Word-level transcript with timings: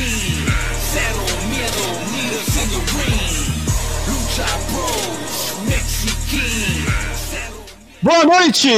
Cero 0.00 1.20
miedo, 1.50 1.84
in 2.16 2.68
the 2.70 2.80
ring. 2.96 3.36
Lucha 4.08 4.46
Bros, 4.72 5.58
Mexican. 5.68 6.90
Boa 8.00 8.24
noite! 8.24 8.70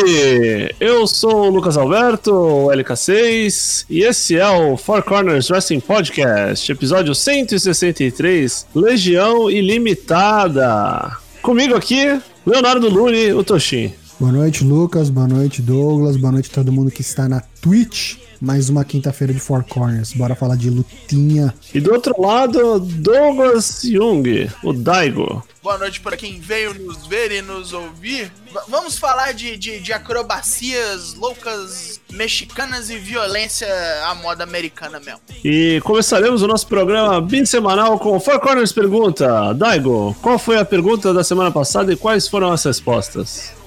Eu 0.80 1.06
sou 1.06 1.44
o 1.44 1.50
Lucas 1.50 1.76
Alberto, 1.76 2.32
o 2.32 2.66
LK6, 2.72 3.86
e 3.88 4.02
esse 4.02 4.36
é 4.36 4.48
o 4.48 4.76
Four 4.76 5.04
Corners 5.04 5.48
Wrestling 5.48 5.78
Podcast, 5.78 6.72
episódio 6.72 7.14
163, 7.14 8.66
Legião 8.74 9.48
Ilimitada. 9.48 11.16
Comigo 11.40 11.76
aqui, 11.76 12.20
Leonardo 12.44 12.88
Lune, 12.88 13.32
o 13.32 13.44
Toshin. 13.44 13.94
Boa 14.18 14.32
noite, 14.32 14.64
Lucas. 14.64 15.08
Boa 15.08 15.28
noite, 15.28 15.62
Douglas. 15.62 16.16
Boa 16.16 16.32
noite 16.32 16.50
a 16.50 16.54
todo 16.54 16.72
mundo 16.72 16.90
que 16.90 17.00
está 17.00 17.28
na 17.28 17.40
Twitch. 17.60 18.21
Mais 18.42 18.68
uma 18.68 18.84
quinta-feira 18.84 19.32
de 19.32 19.38
Four 19.38 19.62
Corners. 19.62 20.14
Bora 20.14 20.34
falar 20.34 20.56
de 20.56 20.68
lutinha. 20.68 21.54
E 21.72 21.78
do 21.78 21.92
outro 21.92 22.20
lado, 22.20 22.80
Douglas 22.80 23.82
Jung, 23.84 24.50
o 24.64 24.72
Daigo. 24.72 25.46
Boa 25.62 25.78
noite 25.78 26.00
para 26.00 26.16
quem 26.16 26.40
veio 26.40 26.74
nos 26.74 27.06
ver 27.06 27.30
e 27.30 27.40
nos 27.40 27.72
ouvir. 27.72 28.32
V 28.52 28.60
vamos 28.66 28.98
falar 28.98 29.30
de, 29.30 29.56
de, 29.56 29.78
de, 29.78 29.92
acrobacias 29.92 31.14
loucas 31.14 32.00
mexicanas 32.10 32.90
e 32.90 32.98
violência 32.98 33.68
à 34.08 34.14
moda 34.16 34.42
americana 34.42 34.98
mesmo. 34.98 35.20
E 35.44 35.80
começaremos 35.84 36.42
o 36.42 36.48
nosso 36.48 36.66
programa 36.66 37.24
semanal 37.46 37.96
com 37.96 38.18
Four 38.18 38.40
Corners 38.40 38.72
Pergunta. 38.72 39.54
Daigo, 39.54 40.16
qual 40.20 40.36
foi 40.36 40.58
a 40.58 40.64
pergunta 40.64 41.14
da 41.14 41.22
semana 41.22 41.52
passada 41.52 41.92
e 41.92 41.96
quais 41.96 42.26
foram 42.26 42.50
as 42.50 42.64
respostas? 42.64 43.61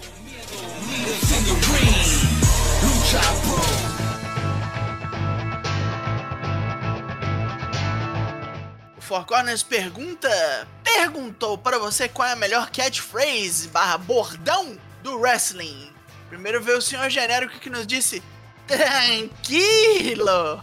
Four 9.16 9.26
Corners 9.28 9.64
pergunta 9.64 10.68
perguntou 10.84 11.58
para 11.58 11.80
você 11.80 12.10
qual 12.10 12.28
é 12.28 12.34
a 12.34 12.36
melhor 12.36 12.70
catchphrase 12.70 13.70
barra 13.70 13.98
bordão 13.98 14.78
do 15.04 15.18
wrestling. 15.18 15.90
Primeiro 16.28 16.62
veio 16.62 16.80
o 16.80 16.82
senhor 16.82 17.10
genérico 17.10 17.58
que 17.58 17.70
nos 17.70 17.88
disse 17.88 18.22
Tranquilo! 18.68 20.60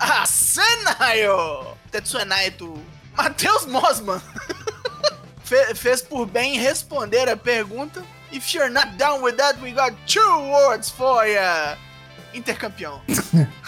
Asanayo! 0.00 1.78
Tetsuenaito 1.92 2.84
Matheus 3.16 3.66
Mosman 3.66 4.20
Fe 5.44 5.72
fez 5.76 6.02
por 6.02 6.26
bem 6.26 6.58
responder 6.58 7.28
a 7.28 7.36
pergunta 7.36 8.02
If 8.32 8.52
you're 8.52 8.68
not 8.68 8.96
down 8.96 9.22
with 9.22 9.36
that, 9.36 9.60
we 9.62 9.70
got 9.70 9.92
two 10.08 10.50
words 10.50 10.90
for 10.90 11.24
ya! 11.24 11.76
Intercampeão. 12.34 13.00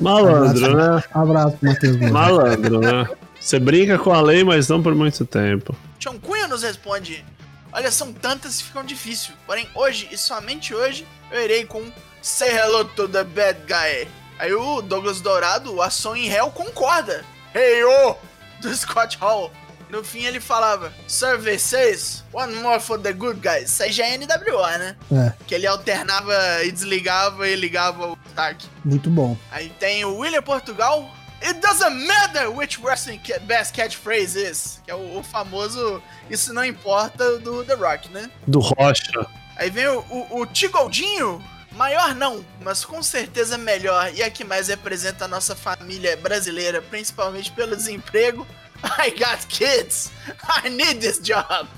Malandro, 0.00 0.76
né? 0.76 1.02
Abraço, 1.12 1.56
Matheus. 1.62 1.96
Malandro, 1.96 2.80
né? 2.80 3.08
Você 3.40 3.58
brinca 3.58 3.98
com 3.98 4.12
a 4.12 4.20
lei, 4.20 4.42
mas 4.44 4.68
não 4.68 4.82
por 4.82 4.94
muito 4.94 5.24
tempo. 5.24 5.74
Tião 5.98 6.18
Cunha 6.18 6.48
nos 6.48 6.62
responde: 6.62 7.24
Olha, 7.72 7.90
são 7.90 8.12
tantas 8.12 8.58
que 8.58 8.64
ficam 8.64 8.84
difícil. 8.84 9.34
Porém, 9.46 9.68
hoje 9.74 10.08
e 10.10 10.16
somente 10.16 10.74
hoje 10.74 11.06
eu 11.30 11.42
irei 11.42 11.64
com 11.64 11.82
Say 12.20 12.50
hello 12.50 12.84
to 12.84 13.08
the 13.08 13.22
bad 13.22 13.60
guy. 13.66 14.08
Aí 14.38 14.52
o 14.52 14.82
Douglas 14.82 15.20
Dourado, 15.20 15.74
o 15.74 15.80
Ação 15.80 16.16
em 16.16 16.26
Hell, 16.26 16.50
concorda. 16.50 17.24
Hey 17.54 17.84
oh! 17.84 18.16
Do 18.60 18.74
Scott 18.74 19.16
Hall. 19.18 19.50
No 19.90 20.02
fim 20.02 20.24
ele 20.24 20.40
falava: 20.40 20.92
Survey 21.06 21.58
says, 21.58 22.24
one 22.32 22.54
more 22.56 22.80
for 22.80 22.98
the 22.98 23.12
good 23.12 23.40
guys. 23.40 23.70
Isso 23.70 23.82
aí 23.82 23.92
já 23.92 24.06
é 24.06 24.18
NWA, 24.18 24.78
né? 24.78 24.96
É, 25.12 25.32
Que 25.46 25.54
ele 25.54 25.66
alternava 25.66 26.34
e 26.64 26.72
desligava 26.72 27.48
e 27.48 27.54
ligava 27.56 28.06
o 28.08 28.18
Stark. 28.28 28.66
muito 28.84 29.08
bom. 29.10 29.36
Aí 29.50 29.68
tem 29.78 30.04
o 30.04 30.18
William 30.18 30.42
Portugal. 30.42 31.08
It 31.42 31.60
doesn't 31.60 32.06
matter 32.06 32.50
which 32.50 32.80
wrestling 32.82 33.18
ca- 33.18 33.38
best 33.40 33.74
catchphrase 33.76 34.36
is. 34.36 34.80
Que 34.84 34.90
é 34.90 34.94
o, 34.94 35.18
o 35.18 35.22
famoso 35.22 36.02
Isso 36.30 36.52
não 36.52 36.64
importa 36.64 37.38
do 37.38 37.62
The 37.64 37.74
Rock, 37.74 38.08
né? 38.10 38.30
Do 38.46 38.58
Rocha. 38.58 39.26
Aí 39.56 39.70
vem 39.70 39.86
o, 39.86 40.00
o, 40.10 40.40
o 40.40 40.46
Tigoldinho. 40.46 41.42
Maior 41.72 42.14
não, 42.14 42.42
mas 42.62 42.86
com 42.86 43.02
certeza 43.02 43.58
melhor. 43.58 44.10
E 44.14 44.22
a 44.22 44.30
que 44.30 44.44
mais 44.44 44.68
representa 44.68 45.26
a 45.26 45.28
nossa 45.28 45.54
família 45.54 46.16
brasileira, 46.16 46.80
principalmente 46.80 47.52
pelo 47.52 47.76
desemprego. 47.76 48.46
I 48.98 49.10
got 49.10 49.46
kids. 49.48 50.10
I 50.48 50.68
need 50.68 51.00
this 51.00 51.18
job. 51.20 51.68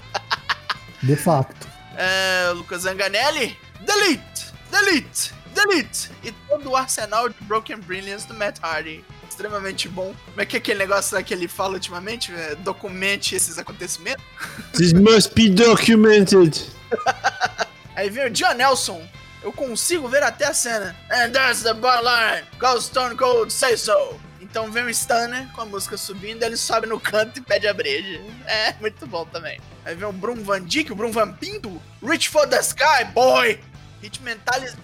De 1.03 1.17
facto. 1.17 1.67
É, 2.01 2.53
Lucas 2.55 2.83
Zanganelli, 2.83 3.59
delete, 3.81 4.53
delete, 4.71 5.35
delete. 5.53 6.09
E 6.23 6.31
todo 6.49 6.71
o 6.71 6.77
arsenal 6.77 7.29
de 7.29 7.35
Broken 7.41 7.79
Brilliance 7.81 8.25
do 8.25 8.35
Matt 8.35 8.61
Hardy. 8.63 9.05
Extremamente 9.29 9.89
bom. 9.89 10.15
Como 10.27 10.41
é 10.41 10.47
que 10.47 10.55
é 10.55 10.59
aquele 10.61 10.79
negócio 10.79 11.17
lá 11.17 11.25
que 11.25 11.35
ele 11.35 11.49
fala 11.49 11.75
ultimamente? 11.75 12.33
É, 12.33 12.55
documente 12.55 13.35
esses 13.35 13.59
acontecimentos. 13.59 14.25
This 14.75 14.93
must 14.93 15.35
be 15.35 15.51
documented. 15.51 16.71
Aí 17.97 18.09
vem 18.09 18.27
o 18.27 18.31
John 18.31 18.55
Nelson. 18.55 19.05
Eu 19.43 19.53
consigo 19.53 20.07
ver 20.07 20.23
até 20.23 20.47
a 20.47 20.55
cena. 20.55 20.95
And 21.11 21.33
that's 21.33 21.65
the 21.65 21.75
bottom 21.75 22.05
line. 22.05 22.47
Go 22.61 22.81
Stone 22.81 23.17
Cold, 23.17 23.53
say 23.53 23.77
so. 23.77 24.21
Então 24.59 24.73
vem 24.73 24.87
o 24.87 24.93
Stunner 24.93 25.47
com 25.53 25.61
a 25.61 25.65
música 25.65 25.97
subindo, 25.97 26.43
ele 26.43 26.57
sobe 26.57 26.89
no 26.89 26.99
canto 26.99 27.39
e 27.39 27.41
pede 27.41 27.69
a 27.69 27.73
breja. 27.73 28.21
É, 28.45 28.75
muito 28.81 29.07
bom 29.07 29.25
também. 29.25 29.61
Aí 29.85 29.95
vem 29.95 30.09
o 30.09 30.13
Brum 30.13 30.43
Van 30.43 30.61
Dijk, 30.61 30.91
o 30.91 30.97
Brum 30.97 31.13
Van 31.13 31.33
Pinto. 31.33 31.81
Reach 32.03 32.29
for 32.29 32.45
the 32.45 32.59
sky, 32.59 33.05
boy! 33.15 33.61
Hit 34.03 34.21
Mentalis 34.21 34.77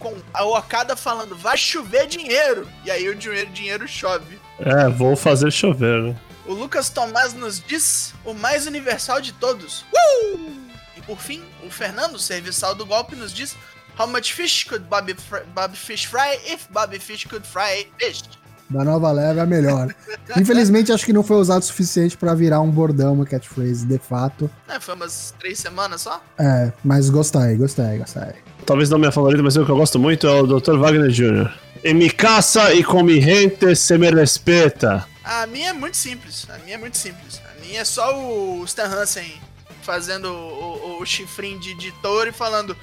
com 0.00 0.20
a 0.34 0.44
Okada 0.44 0.96
falando, 0.96 1.36
vai 1.36 1.56
chover 1.56 2.08
dinheiro. 2.08 2.68
E 2.84 2.90
aí 2.90 3.08
o 3.08 3.14
dinheiro, 3.14 3.48
dinheiro 3.52 3.86
chove. 3.86 4.36
É, 4.58 4.88
vou 4.88 5.14
fazer 5.14 5.52
chover, 5.52 6.02
né? 6.02 6.16
O 6.44 6.52
Lucas 6.52 6.90
Tomás 6.90 7.32
nos 7.32 7.60
diz 7.60 8.12
o 8.24 8.34
mais 8.34 8.66
universal 8.66 9.20
de 9.20 9.32
todos. 9.34 9.82
Uh! 9.94 10.60
E 10.96 11.02
por 11.02 11.20
fim, 11.20 11.44
o 11.64 11.70
Fernando, 11.70 12.18
serviçal 12.18 12.74
do 12.74 12.84
golpe, 12.84 13.14
nos 13.14 13.32
diz 13.32 13.56
How 13.96 14.08
much 14.08 14.32
fish 14.32 14.64
could 14.64 14.86
Bobby, 14.86 15.14
fr 15.14 15.44
Bobby 15.54 15.76
Fish 15.76 16.06
fry 16.06 16.34
if 16.52 16.66
Bobby 16.72 16.98
Fish 16.98 17.26
could 17.26 17.46
fry 17.46 17.86
fish? 17.96 18.24
Da 18.70 18.84
nova 18.84 19.10
leva 19.10 19.40
é 19.40 19.42
a 19.42 19.46
melhor. 19.46 19.92
Infelizmente, 20.36 20.92
acho 20.92 21.04
que 21.04 21.12
não 21.12 21.24
foi 21.24 21.38
usado 21.38 21.60
o 21.60 21.64
suficiente 21.64 22.16
pra 22.16 22.34
virar 22.34 22.60
um 22.60 22.70
bordão, 22.70 23.14
uma 23.14 23.26
catchphrase, 23.26 23.84
de 23.84 23.98
fato. 23.98 24.48
É, 24.68 24.78
foi 24.78 24.94
umas 24.94 25.34
três 25.40 25.58
semanas 25.58 26.02
só? 26.02 26.22
É, 26.38 26.72
mas 26.84 27.10
gostei, 27.10 27.56
gostei, 27.56 27.98
gostei. 27.98 28.32
Talvez 28.64 28.88
não 28.88 28.98
minha 28.98 29.10
favorita, 29.10 29.42
mas 29.42 29.56
o 29.56 29.64
que 29.64 29.70
eu 29.70 29.76
gosto 29.76 29.98
muito 29.98 30.26
é 30.26 30.40
o 30.40 30.46
Dr. 30.46 30.76
Wagner 30.78 31.10
Jr. 31.10 31.50
Em 31.82 31.94
mi 31.94 32.10
casa 32.10 32.72
e 32.72 32.84
com 32.84 33.02
mi 33.02 33.20
gente 33.20 33.74
se 33.74 33.98
me 33.98 34.08
respeta. 34.10 35.04
A 35.24 35.46
minha 35.46 35.70
é 35.70 35.72
muito 35.72 35.96
simples. 35.96 36.46
A 36.48 36.58
minha 36.58 36.76
é 36.76 36.78
muito 36.78 36.96
simples. 36.96 37.40
A 37.44 37.60
minha 37.60 37.80
é 37.80 37.84
só 37.84 38.16
o 38.16 38.64
Stan 38.64 38.86
Hansen 38.86 39.40
fazendo 39.82 40.26
o, 40.26 40.98
o, 40.98 41.02
o 41.02 41.06
chifrinho 41.06 41.58
de, 41.58 41.74
de 41.74 41.90
touro 42.00 42.28
e 42.28 42.32
falando. 42.32 42.76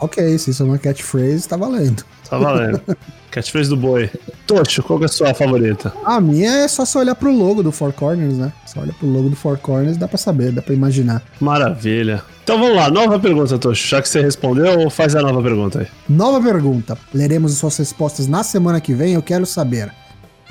Ok, 0.00 0.38
se 0.38 0.50
isso 0.50 0.62
é 0.62 0.66
uma 0.66 0.78
catchphrase, 0.78 1.48
tá 1.48 1.56
valendo. 1.56 2.04
Tá 2.28 2.38
valendo. 2.38 2.80
Catchphrase 3.30 3.68
do 3.68 3.76
boi. 3.76 4.10
Tocho, 4.46 4.82
qual 4.82 4.98
que 4.98 5.04
é 5.04 5.06
a 5.06 5.08
sua 5.08 5.34
favorita? 5.34 5.92
A 6.04 6.18
minha 6.22 6.50
é 6.50 6.68
só 6.68 6.86
você 6.86 6.96
olhar 6.96 7.14
pro 7.14 7.30
logo 7.30 7.62
do 7.62 7.70
Four 7.70 7.92
Corners, 7.92 8.38
né? 8.38 8.50
Só 8.64 8.80
olha 8.80 8.94
pro 8.94 9.06
logo 9.06 9.28
do 9.28 9.36
Four 9.36 9.58
Corners, 9.58 9.98
dá 9.98 10.08
pra 10.08 10.16
saber, 10.16 10.52
dá 10.52 10.62
pra 10.62 10.72
imaginar. 10.72 11.22
Maravilha. 11.38 12.22
Então 12.42 12.58
vamos 12.58 12.76
lá, 12.76 12.90
nova 12.90 13.18
pergunta, 13.18 13.58
Tocho. 13.58 13.88
Já 13.88 14.00
que 14.00 14.08
você 14.08 14.22
respondeu, 14.22 14.88
faz 14.88 15.14
a 15.14 15.20
nova 15.20 15.42
pergunta 15.42 15.80
aí. 15.80 15.86
Nova 16.08 16.40
pergunta. 16.40 16.96
Leremos 17.12 17.52
as 17.52 17.58
suas 17.58 17.76
respostas 17.76 18.26
na 18.26 18.42
semana 18.42 18.80
que 18.80 18.94
vem. 18.94 19.12
Eu 19.12 19.22
quero 19.22 19.44
saber, 19.44 19.92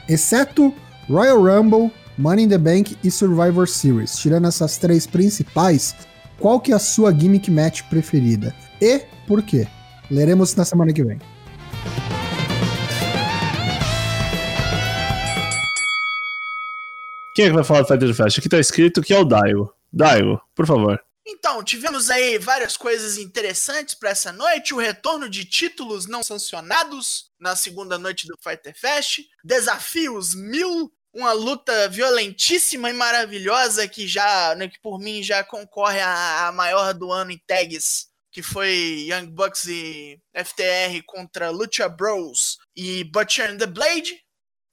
exceto 0.08 0.72
Royal 1.10 1.42
Rumble, 1.42 1.92
Money 2.18 2.46
in 2.46 2.50
the 2.50 2.58
Bank 2.58 2.96
e 3.04 3.10
Survivor 3.10 3.68
Series, 3.68 4.16
tirando 4.18 4.48
essas 4.48 4.78
três 4.78 5.08
principais, 5.08 5.96
qual 6.40 6.60
que 6.60 6.72
é 6.72 6.76
a 6.76 6.80
sua 6.80 7.12
gimmick 7.12 7.50
match 7.50 7.84
preferida? 7.84 8.56
E 8.82 9.00
por 9.28 9.42
quê? 9.42 9.68
Leremos 10.10 10.56
na 10.56 10.66
semana 10.66 10.94
que 10.94 11.04
vem. 11.04 11.20
Quem 17.36 17.46
é 17.46 17.48
que 17.50 17.56
vai 17.56 17.64
falar 17.64 17.82
do 17.82 17.88
Fighter 17.88 18.14
Fest? 18.14 18.40
Aqui 18.40 18.48
tá 18.48 18.60
escrito 18.60 19.02
que 19.02 19.14
é 19.14 19.20
o 19.20 19.26
Daigo. 19.26 19.74
Daigo, 19.92 20.42
por 20.56 20.66
favor. 20.66 21.02
Então, 21.28 21.64
tivemos 21.64 22.10
aí 22.10 22.38
várias 22.38 22.78
coisas 22.78 23.18
interessantes 23.18 23.96
para 23.96 24.12
essa 24.12 24.32
noite. 24.32 24.74
O 24.74 24.78
retorno 24.78 25.28
de 25.28 25.44
títulos 25.44 26.06
não 26.06 26.22
sancionados 26.22 27.32
na 27.40 27.56
segunda 27.56 27.98
noite 27.98 28.28
do 28.28 28.38
Fighter 28.42 28.74
Fest. 28.80 29.22
Desafios 29.44 30.36
mil. 30.36 30.92
Uma 31.16 31.32
luta 31.32 31.88
violentíssima 31.88 32.90
e 32.90 32.94
maravilhosa 32.94 33.88
que 33.88 34.06
já, 34.06 34.54
né, 34.56 34.68
que 34.68 34.80
por 34.82 35.00
mim 35.00 35.24
já 35.24 35.44
concorre 35.44 36.02
à, 36.02 36.52
maior 36.54 36.94
do 36.94 37.12
ano 37.12 37.32
em 37.32 37.42
tags, 37.48 38.08
que 38.32 38.44
foi 38.44 39.08
Young 39.10 39.28
Bucks 39.28 39.66
e 39.66 40.20
FTR 40.34 41.02
contra 41.06 41.50
Lucha 41.50 41.88
Bros 41.88 42.58
e 42.76 43.06
Butcher 43.06 43.50
and 43.50 43.58
the 43.58 43.66
Blade. 43.66 44.22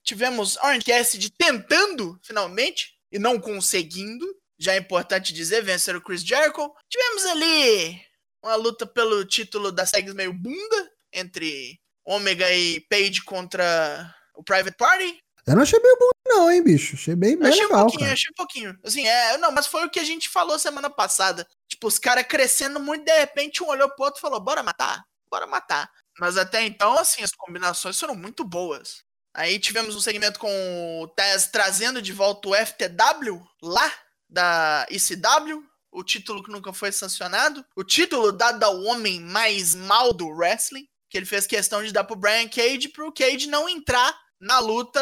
Tivemos 0.03 0.57
Orange 0.57 0.83
Cassidy 0.83 1.29
tentando, 1.29 2.19
finalmente, 2.21 2.93
e 3.09 3.17
não 3.17 3.39
conseguindo 3.39 4.25
já 4.63 4.73
é 4.73 4.77
importante 4.77 5.33
dizer, 5.33 5.61
vencer 5.61 5.95
o 5.95 6.01
Chris 6.01 6.23
Jericho. 6.23 6.73
Tivemos 6.89 7.25
ali 7.25 8.01
uma 8.41 8.55
luta 8.55 8.85
pelo 8.85 9.25
título 9.25 9.71
das 9.71 9.91
tags 9.91 10.13
meio 10.13 10.33
bunda 10.33 10.91
entre 11.11 11.79
Ômega 12.05 12.51
e 12.51 12.79
Page 12.81 13.23
contra 13.23 14.15
o 14.35 14.43
Private 14.43 14.77
Party. 14.77 15.19
Eu 15.45 15.55
não 15.55 15.63
achei 15.63 15.79
meio 15.79 15.97
bom, 15.99 16.11
não, 16.25 16.49
hein, 16.49 16.63
bicho? 16.63 16.95
Achei 16.95 17.15
bem, 17.15 17.37
bem 17.37 17.49
achei 17.49 17.65
um 17.65 17.67
legal, 17.67 17.81
pouquinho, 17.81 17.99
cara. 18.01 18.13
achei 18.13 18.31
um 18.31 18.35
pouquinho. 18.35 18.79
Assim, 18.83 19.07
é, 19.07 19.37
não, 19.37 19.51
mas 19.51 19.67
foi 19.67 19.85
o 19.85 19.89
que 19.89 19.99
a 19.99 20.03
gente 20.03 20.29
falou 20.29 20.57
semana 20.57 20.89
passada. 20.89 21.47
Tipo, 21.67 21.87
os 21.87 21.99
caras 21.99 22.25
crescendo 22.27 22.79
muito, 22.79 23.03
de 23.03 23.19
repente 23.19 23.63
um 23.63 23.67
olhou 23.67 23.89
pro 23.89 24.05
outro 24.05 24.19
e 24.19 24.21
falou: 24.21 24.39
bora 24.39 24.63
matar, 24.63 25.03
bora 25.29 25.45
matar. 25.45 25.89
Mas 26.19 26.37
até 26.37 26.63
então, 26.63 26.97
assim, 26.97 27.23
as 27.23 27.31
combinações 27.31 27.99
foram 27.99 28.15
muito 28.15 28.43
boas. 28.43 29.03
Aí 29.33 29.57
tivemos 29.59 29.95
um 29.95 30.01
segmento 30.01 30.39
com 30.39 31.01
o 31.01 31.07
Taz 31.07 31.47
trazendo 31.47 32.01
de 32.01 32.13
volta 32.13 32.49
o 32.49 32.55
FTW 32.55 33.43
lá 33.61 33.91
da 34.29 34.85
ECW, 34.89 35.63
o 35.91 36.03
título 36.03 36.43
que 36.43 36.51
nunca 36.51 36.71
foi 36.71 36.91
sancionado, 36.91 37.65
o 37.75 37.83
título 37.83 38.31
dado 38.31 38.63
ao 38.63 38.81
homem 38.83 39.19
mais 39.19 39.73
mal 39.73 40.13
do 40.13 40.27
wrestling, 40.27 40.87
que 41.09 41.17
ele 41.17 41.25
fez 41.25 41.47
questão 41.47 41.83
de 41.83 41.91
dar 41.91 42.03
pro 42.03 42.15
Brian 42.15 42.47
Cage 42.47 42.89
pro 42.89 43.11
Cage 43.11 43.47
não 43.47 43.67
entrar 43.67 44.15
na 44.43 44.59
luta 44.59 44.99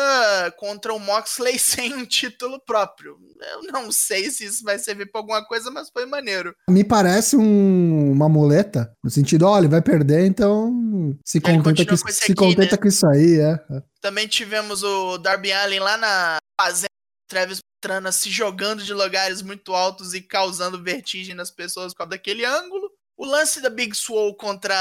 contra 0.58 0.94
o 0.94 1.00
Moxley 1.00 1.58
sem 1.60 1.94
um 1.94 2.06
título 2.06 2.60
próprio. 2.66 3.18
Eu 3.54 3.72
não 3.72 3.92
sei 3.92 4.30
se 4.30 4.46
isso 4.46 4.64
vai 4.64 4.78
servir 4.78 5.12
pra 5.12 5.20
alguma 5.20 5.44
coisa, 5.46 5.72
mas 5.72 5.90
foi 5.90 6.06
maneiro. 6.06 6.56
Me 6.70 6.84
parece 6.84 7.36
um- 7.36 8.12
uma 8.12 8.30
muleta, 8.30 8.94
no 9.04 9.10
sentido, 9.10 9.46
olha, 9.48 9.68
vai 9.68 9.82
perder, 9.82 10.26
então 10.26 10.72
se 11.26 11.42
contenta, 11.42 11.86
com, 11.86 11.98
com 11.98 12.12
se 12.12 12.24
aqui, 12.24 12.36
contenta 12.36 12.76
né? 12.76 12.78
com 12.78 12.88
isso 12.88 13.08
aí, 13.08 13.40
é. 13.40 13.54
é. 13.76 13.84
Também 14.00 14.28
tivemos 14.28 14.84
o 14.84 15.18
Darby 15.18 15.52
Allin 15.52 15.80
lá 15.80 15.98
na 15.98 16.38
fazenda 16.60 16.88
Travis 17.30 17.60
Pastrana 17.82 18.12
se 18.12 18.30
jogando 18.30 18.84
de 18.84 18.94
lugares 18.94 19.42
muito 19.42 19.74
altos 19.74 20.14
e 20.14 20.22
causando 20.22 20.84
vertigem 20.84 21.34
nas 21.34 21.50
pessoas 21.50 21.94
por 21.94 22.00
causa 22.00 22.12
daquele 22.12 22.46
ângulo. 22.46 22.92
O 23.18 23.26
lance 23.26 23.62
da 23.62 23.70
Big 23.70 23.96
Swole 23.96 24.36
contra 24.36 24.76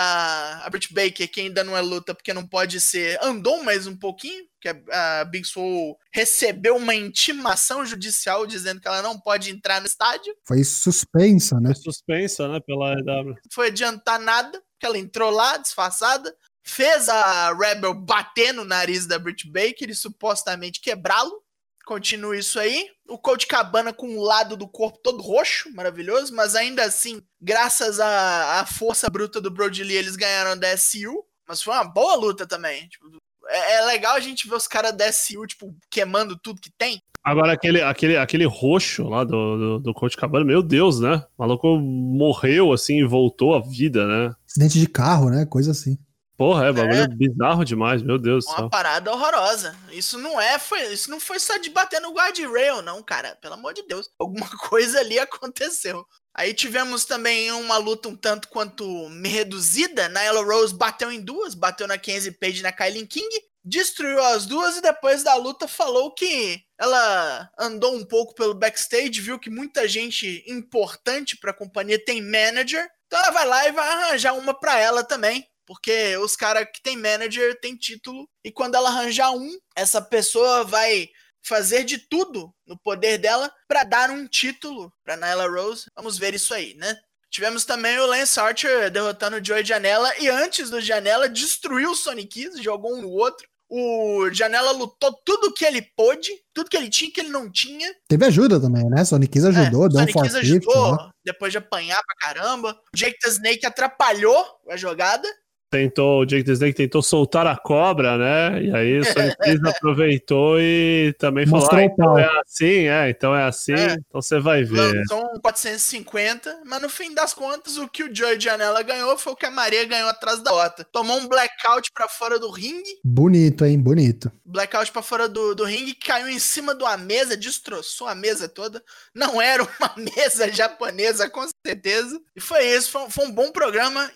a 0.64 0.68
Britt 0.70 0.92
Baker, 0.92 1.30
que 1.30 1.40
ainda 1.42 1.62
não 1.62 1.76
é 1.76 1.80
luta 1.80 2.14
porque 2.14 2.32
não 2.32 2.46
pode 2.46 2.80
ser, 2.80 3.18
andou 3.22 3.62
mais 3.62 3.86
um 3.86 3.94
pouquinho, 3.94 4.44
que 4.60 4.68
a, 4.68 5.20
a 5.20 5.24
Big 5.24 5.46
Swole 5.46 5.96
recebeu 6.12 6.76
uma 6.76 6.94
intimação 6.94 7.84
judicial 7.84 8.46
dizendo 8.46 8.80
que 8.80 8.86
ela 8.86 9.02
não 9.02 9.18
pode 9.18 9.50
entrar 9.50 9.80
no 9.80 9.86
estádio. 9.86 10.36
Foi 10.46 10.62
suspensa, 10.62 11.58
né? 11.60 11.72
Foi 11.74 11.82
suspensa, 11.84 12.48
né, 12.48 12.60
pela 12.60 12.92
EW. 12.92 13.30
Não 13.30 13.36
foi 13.52 13.68
adiantar 13.68 14.18
nada, 14.20 14.62
porque 14.72 14.86
ela 14.86 14.98
entrou 14.98 15.30
lá 15.30 15.56
disfarçada, 15.56 16.34
fez 16.62 17.08
a 17.08 17.52
Rebel 17.54 17.94
bater 17.94 18.52
no 18.52 18.64
nariz 18.64 19.06
da 19.06 19.18
Britt 19.18 19.50
Baker 19.50 19.88
e 19.88 19.94
supostamente 19.94 20.80
quebrá-lo. 20.80 21.42
Continua 21.84 22.36
isso 22.36 22.60
aí. 22.60 22.88
O 23.08 23.18
Colt 23.18 23.46
Cabana 23.46 23.92
com 23.92 24.16
o 24.16 24.22
lado 24.22 24.56
do 24.56 24.68
corpo 24.68 24.98
todo 25.02 25.22
roxo, 25.22 25.74
maravilhoso, 25.74 26.32
mas 26.34 26.54
ainda 26.54 26.84
assim, 26.84 27.20
graças 27.40 27.98
à, 27.98 28.60
à 28.60 28.66
força 28.66 29.08
bruta 29.10 29.40
do 29.40 29.50
Brody 29.50 29.82
Lee, 29.82 29.96
eles 29.96 30.14
ganharam 30.14 30.56
da 30.56 30.76
SU. 30.76 31.24
Mas 31.48 31.62
foi 31.62 31.74
uma 31.74 31.82
boa 31.82 32.14
luta 32.14 32.46
também. 32.46 32.86
Tipo, 32.86 33.19
é, 33.50 33.75
é 33.76 33.81
legal 33.87 34.14
a 34.14 34.20
gente 34.20 34.49
ver 34.49 34.55
os 34.55 34.67
caras 34.67 34.97
da 34.97 35.11
SU, 35.12 35.47
tipo, 35.47 35.75
queimando 35.91 36.38
tudo 36.38 36.61
que 36.61 36.70
tem. 36.70 37.02
Agora, 37.23 37.52
aquele, 37.52 37.82
aquele, 37.82 38.17
aquele 38.17 38.47
roxo 38.47 39.05
lá 39.05 39.25
do, 39.25 39.56
do, 39.56 39.79
do 39.81 39.94
Coach 39.94 40.17
Cabana, 40.17 40.44
meu 40.44 40.62
Deus, 40.62 41.00
né? 41.00 41.23
O 41.37 41.43
maluco 41.43 41.79
morreu 41.79 42.73
assim 42.73 43.00
e 43.00 43.06
voltou 43.06 43.55
à 43.55 43.61
vida, 43.61 44.06
né? 44.06 44.35
Acidente 44.49 44.81
de 44.81 44.87
carro, 44.87 45.29
né? 45.29 45.44
Coisa 45.44 45.73
assim. 45.73 45.99
Porra, 46.41 46.69
é 46.69 46.73
bagulho 46.73 47.06
bizarro 47.19 47.67
demais, 47.67 48.02
meu 48.02 48.19
Deus 48.19 48.47
do 48.47 48.50
Uma 48.52 48.56
céu. 48.61 48.70
parada 48.70 49.12
horrorosa. 49.12 49.76
Isso 49.93 50.19
não 50.19 50.41
é, 50.41 50.58
foi, 50.58 50.91
isso 50.91 51.11
não 51.11 51.20
foi 51.20 51.38
só 51.38 51.58
de 51.58 51.69
bater 51.69 52.00
no 52.00 52.14
guardrail, 52.14 52.81
não, 52.81 53.02
cara. 53.02 53.37
Pelo 53.43 53.52
amor 53.52 53.75
de 53.75 53.87
Deus. 53.87 54.08
Alguma 54.19 54.49
coisa 54.70 55.00
ali 55.00 55.19
aconteceu. 55.19 56.02
Aí 56.34 56.54
tivemos 56.54 57.04
também 57.04 57.50
uma 57.52 57.76
luta 57.76 58.08
um 58.08 58.16
tanto 58.16 58.48
quanto 58.48 59.08
reduzida. 59.24 60.08
Nyla 60.08 60.44
Rose 60.44 60.74
bateu 60.74 61.10
em 61.10 61.20
duas, 61.20 61.54
bateu 61.54 61.86
na 61.86 61.98
Kenzie 61.98 62.32
Page 62.32 62.60
e 62.60 62.62
na 62.62 62.72
Kylie 62.72 63.06
King, 63.06 63.28
destruiu 63.64 64.22
as 64.22 64.46
duas 64.46 64.76
e 64.76 64.80
depois 64.80 65.22
da 65.22 65.34
luta 65.34 65.68
falou 65.68 66.14
que 66.14 66.62
ela 66.78 67.50
andou 67.58 67.94
um 67.94 68.04
pouco 68.04 68.34
pelo 68.34 68.54
backstage, 68.54 69.20
viu 69.20 69.38
que 69.38 69.50
muita 69.50 69.86
gente 69.86 70.44
importante 70.46 71.36
pra 71.36 71.52
companhia 71.52 72.02
tem 72.02 72.22
manager. 72.22 72.88
Então 73.06 73.18
ela 73.18 73.30
vai 73.32 73.46
lá 73.46 73.68
e 73.68 73.72
vai 73.72 73.88
arranjar 73.88 74.34
uma 74.34 74.58
pra 74.58 74.78
ela 74.78 75.04
também. 75.04 75.46
Porque 75.66 76.16
os 76.16 76.34
caras 76.34 76.66
que 76.72 76.82
tem 76.82 76.96
manager 76.96 77.58
tem 77.60 77.76
título. 77.76 78.28
E 78.42 78.50
quando 78.50 78.74
ela 78.74 78.88
arranjar 78.88 79.30
um, 79.32 79.50
essa 79.76 80.00
pessoa 80.02 80.64
vai 80.64 81.08
fazer 81.42 81.84
de 81.84 81.98
tudo 81.98 82.52
no 82.66 82.78
poder 82.78 83.19
dela 83.19 83.50
pra 83.69 83.84
dar 83.84 84.10
um 84.10 84.26
título 84.26 84.92
pra 85.04 85.16
Nyla 85.16 85.48
Rose. 85.48 85.87
Vamos 85.96 86.19
ver 86.19 86.34
isso 86.34 86.52
aí, 86.54 86.75
né? 86.75 86.96
Tivemos 87.31 87.64
também 87.64 87.98
o 87.98 88.06
Lance 88.06 88.38
Archer 88.40 88.90
derrotando 88.90 89.37
o 89.37 89.44
Joey 89.44 89.64
Janela. 89.64 90.12
E 90.19 90.28
antes 90.28 90.69
do 90.69 90.81
Janela, 90.81 91.28
destruiu 91.28 91.92
o 91.92 91.96
Sonic 91.96 92.26
Kiss, 92.42 92.62
jogou 92.62 92.96
um 92.96 93.02
no 93.02 93.08
outro. 93.10 93.48
O 93.72 94.28
Janela 94.32 94.72
lutou 94.72 95.12
tudo 95.25 95.54
que 95.54 95.64
ele 95.64 95.81
pôde, 95.96 96.28
tudo 96.52 96.69
que 96.69 96.76
ele 96.76 96.90
tinha 96.90 97.08
que 97.12 97.20
ele 97.20 97.28
não 97.28 97.48
tinha. 97.48 97.94
Teve 98.08 98.26
ajuda 98.26 98.60
também, 98.60 98.82
né? 98.90 99.04
Sonic 99.04 99.31
Kiss 99.32 99.46
ajudou, 99.46 99.87
É, 99.87 99.88
deu 99.88 100.00
um 100.00 100.00
Sonic 100.00 100.12
Kiss 100.12 100.32
450. 100.34 100.69
ajudou, 100.70 100.96
né? 101.06 101.10
depois 101.25 101.52
de 101.52 101.58
apanhar 101.58 102.02
pra 102.04 102.16
caramba. 102.16 102.72
O 102.92 102.96
Jake 102.96 103.16
the 103.20 103.28
Snake 103.31 103.64
atrapalhou 103.64 104.44
a 104.69 104.76
jogada. 104.76 105.28
Tentou, 105.70 106.22
o 106.22 106.26
Jake 106.26 106.43
the 106.44 106.52
Snake 106.52 106.75
tentou 106.75 107.00
soltar 107.00 107.46
a 107.46 107.56
cobra, 107.56 108.19
né? 108.19 108.61
E 108.62 108.75
aí 108.75 108.99
o 108.99 109.05
Sonic 109.05 109.37
aproveitou 109.69 110.61
e 110.61 111.14
também 111.19 111.46
falou: 111.46 111.61
Mostrou 111.61 111.81
ah, 111.81 111.87
o 111.87 111.96
pau." 111.96 112.19
então 112.19 112.19
é 112.19 112.40
assim, 112.44 112.88
é, 112.88 113.11
então 113.11 113.34
é 113.37 113.44
assim, 113.44 113.75
É. 113.75 113.93
então 113.93 114.20
você 114.20 114.40
vai 114.40 114.64
ver. 114.64 114.94
Lançou 114.94 115.25
um 115.34 115.40
450, 115.40 116.62
mas 116.67 116.82
no 116.82 116.88
fim 116.88 117.14
das 117.14 117.32
contas, 117.32 117.76
o 117.76 117.87
que 117.88 118.02
o 118.02 118.14
Joey 118.14 118.40
Janela 118.40 118.82
ganhou 118.82 119.17
foi 119.17 119.32
o 119.32 119.37
que 119.37 119.46
a 119.46 119.50
Maria 119.50 119.84
ganhou 119.84 120.08
atrás 120.08 120.43
da 120.43 120.52
outra. 120.52 120.84
Tomou 120.84 121.19
um 121.19 121.28
blackout 121.28 121.90
pra 121.93 122.08
fora 122.08 122.38
do 122.38 122.50
ringue, 122.50 122.99
Bonito, 123.05 123.64
hein? 123.64 123.78
Bonito. 123.78 124.31
blackout 124.44 124.90
pra 124.90 125.02
fora 125.02 125.28
do, 125.28 125.55
do 125.55 125.64
ringue, 125.64 125.94
caiu 125.94 126.28
em 126.28 126.38
cima 126.40 126.75
de 126.75 126.82
uma 126.82 126.96
mesa, 126.96 127.37
destroçou 127.37 128.08
a 128.08 128.14
mesa 128.14 128.49
toda. 128.49 128.82
Não 129.14 129.40
era 129.40 129.62
uma 129.62 129.94
mesa 130.16 130.50
japonesa, 130.52 131.31
com 131.31 131.40
certeza. 131.64 132.20
E 132.34 132.40
foi 132.40 132.64
isso, 132.64 132.90
foi, 132.90 133.02
um- 133.02 133.10
foi 133.10 133.26
um 133.26 133.32
bom 133.32 133.50
programa. 133.52 134.10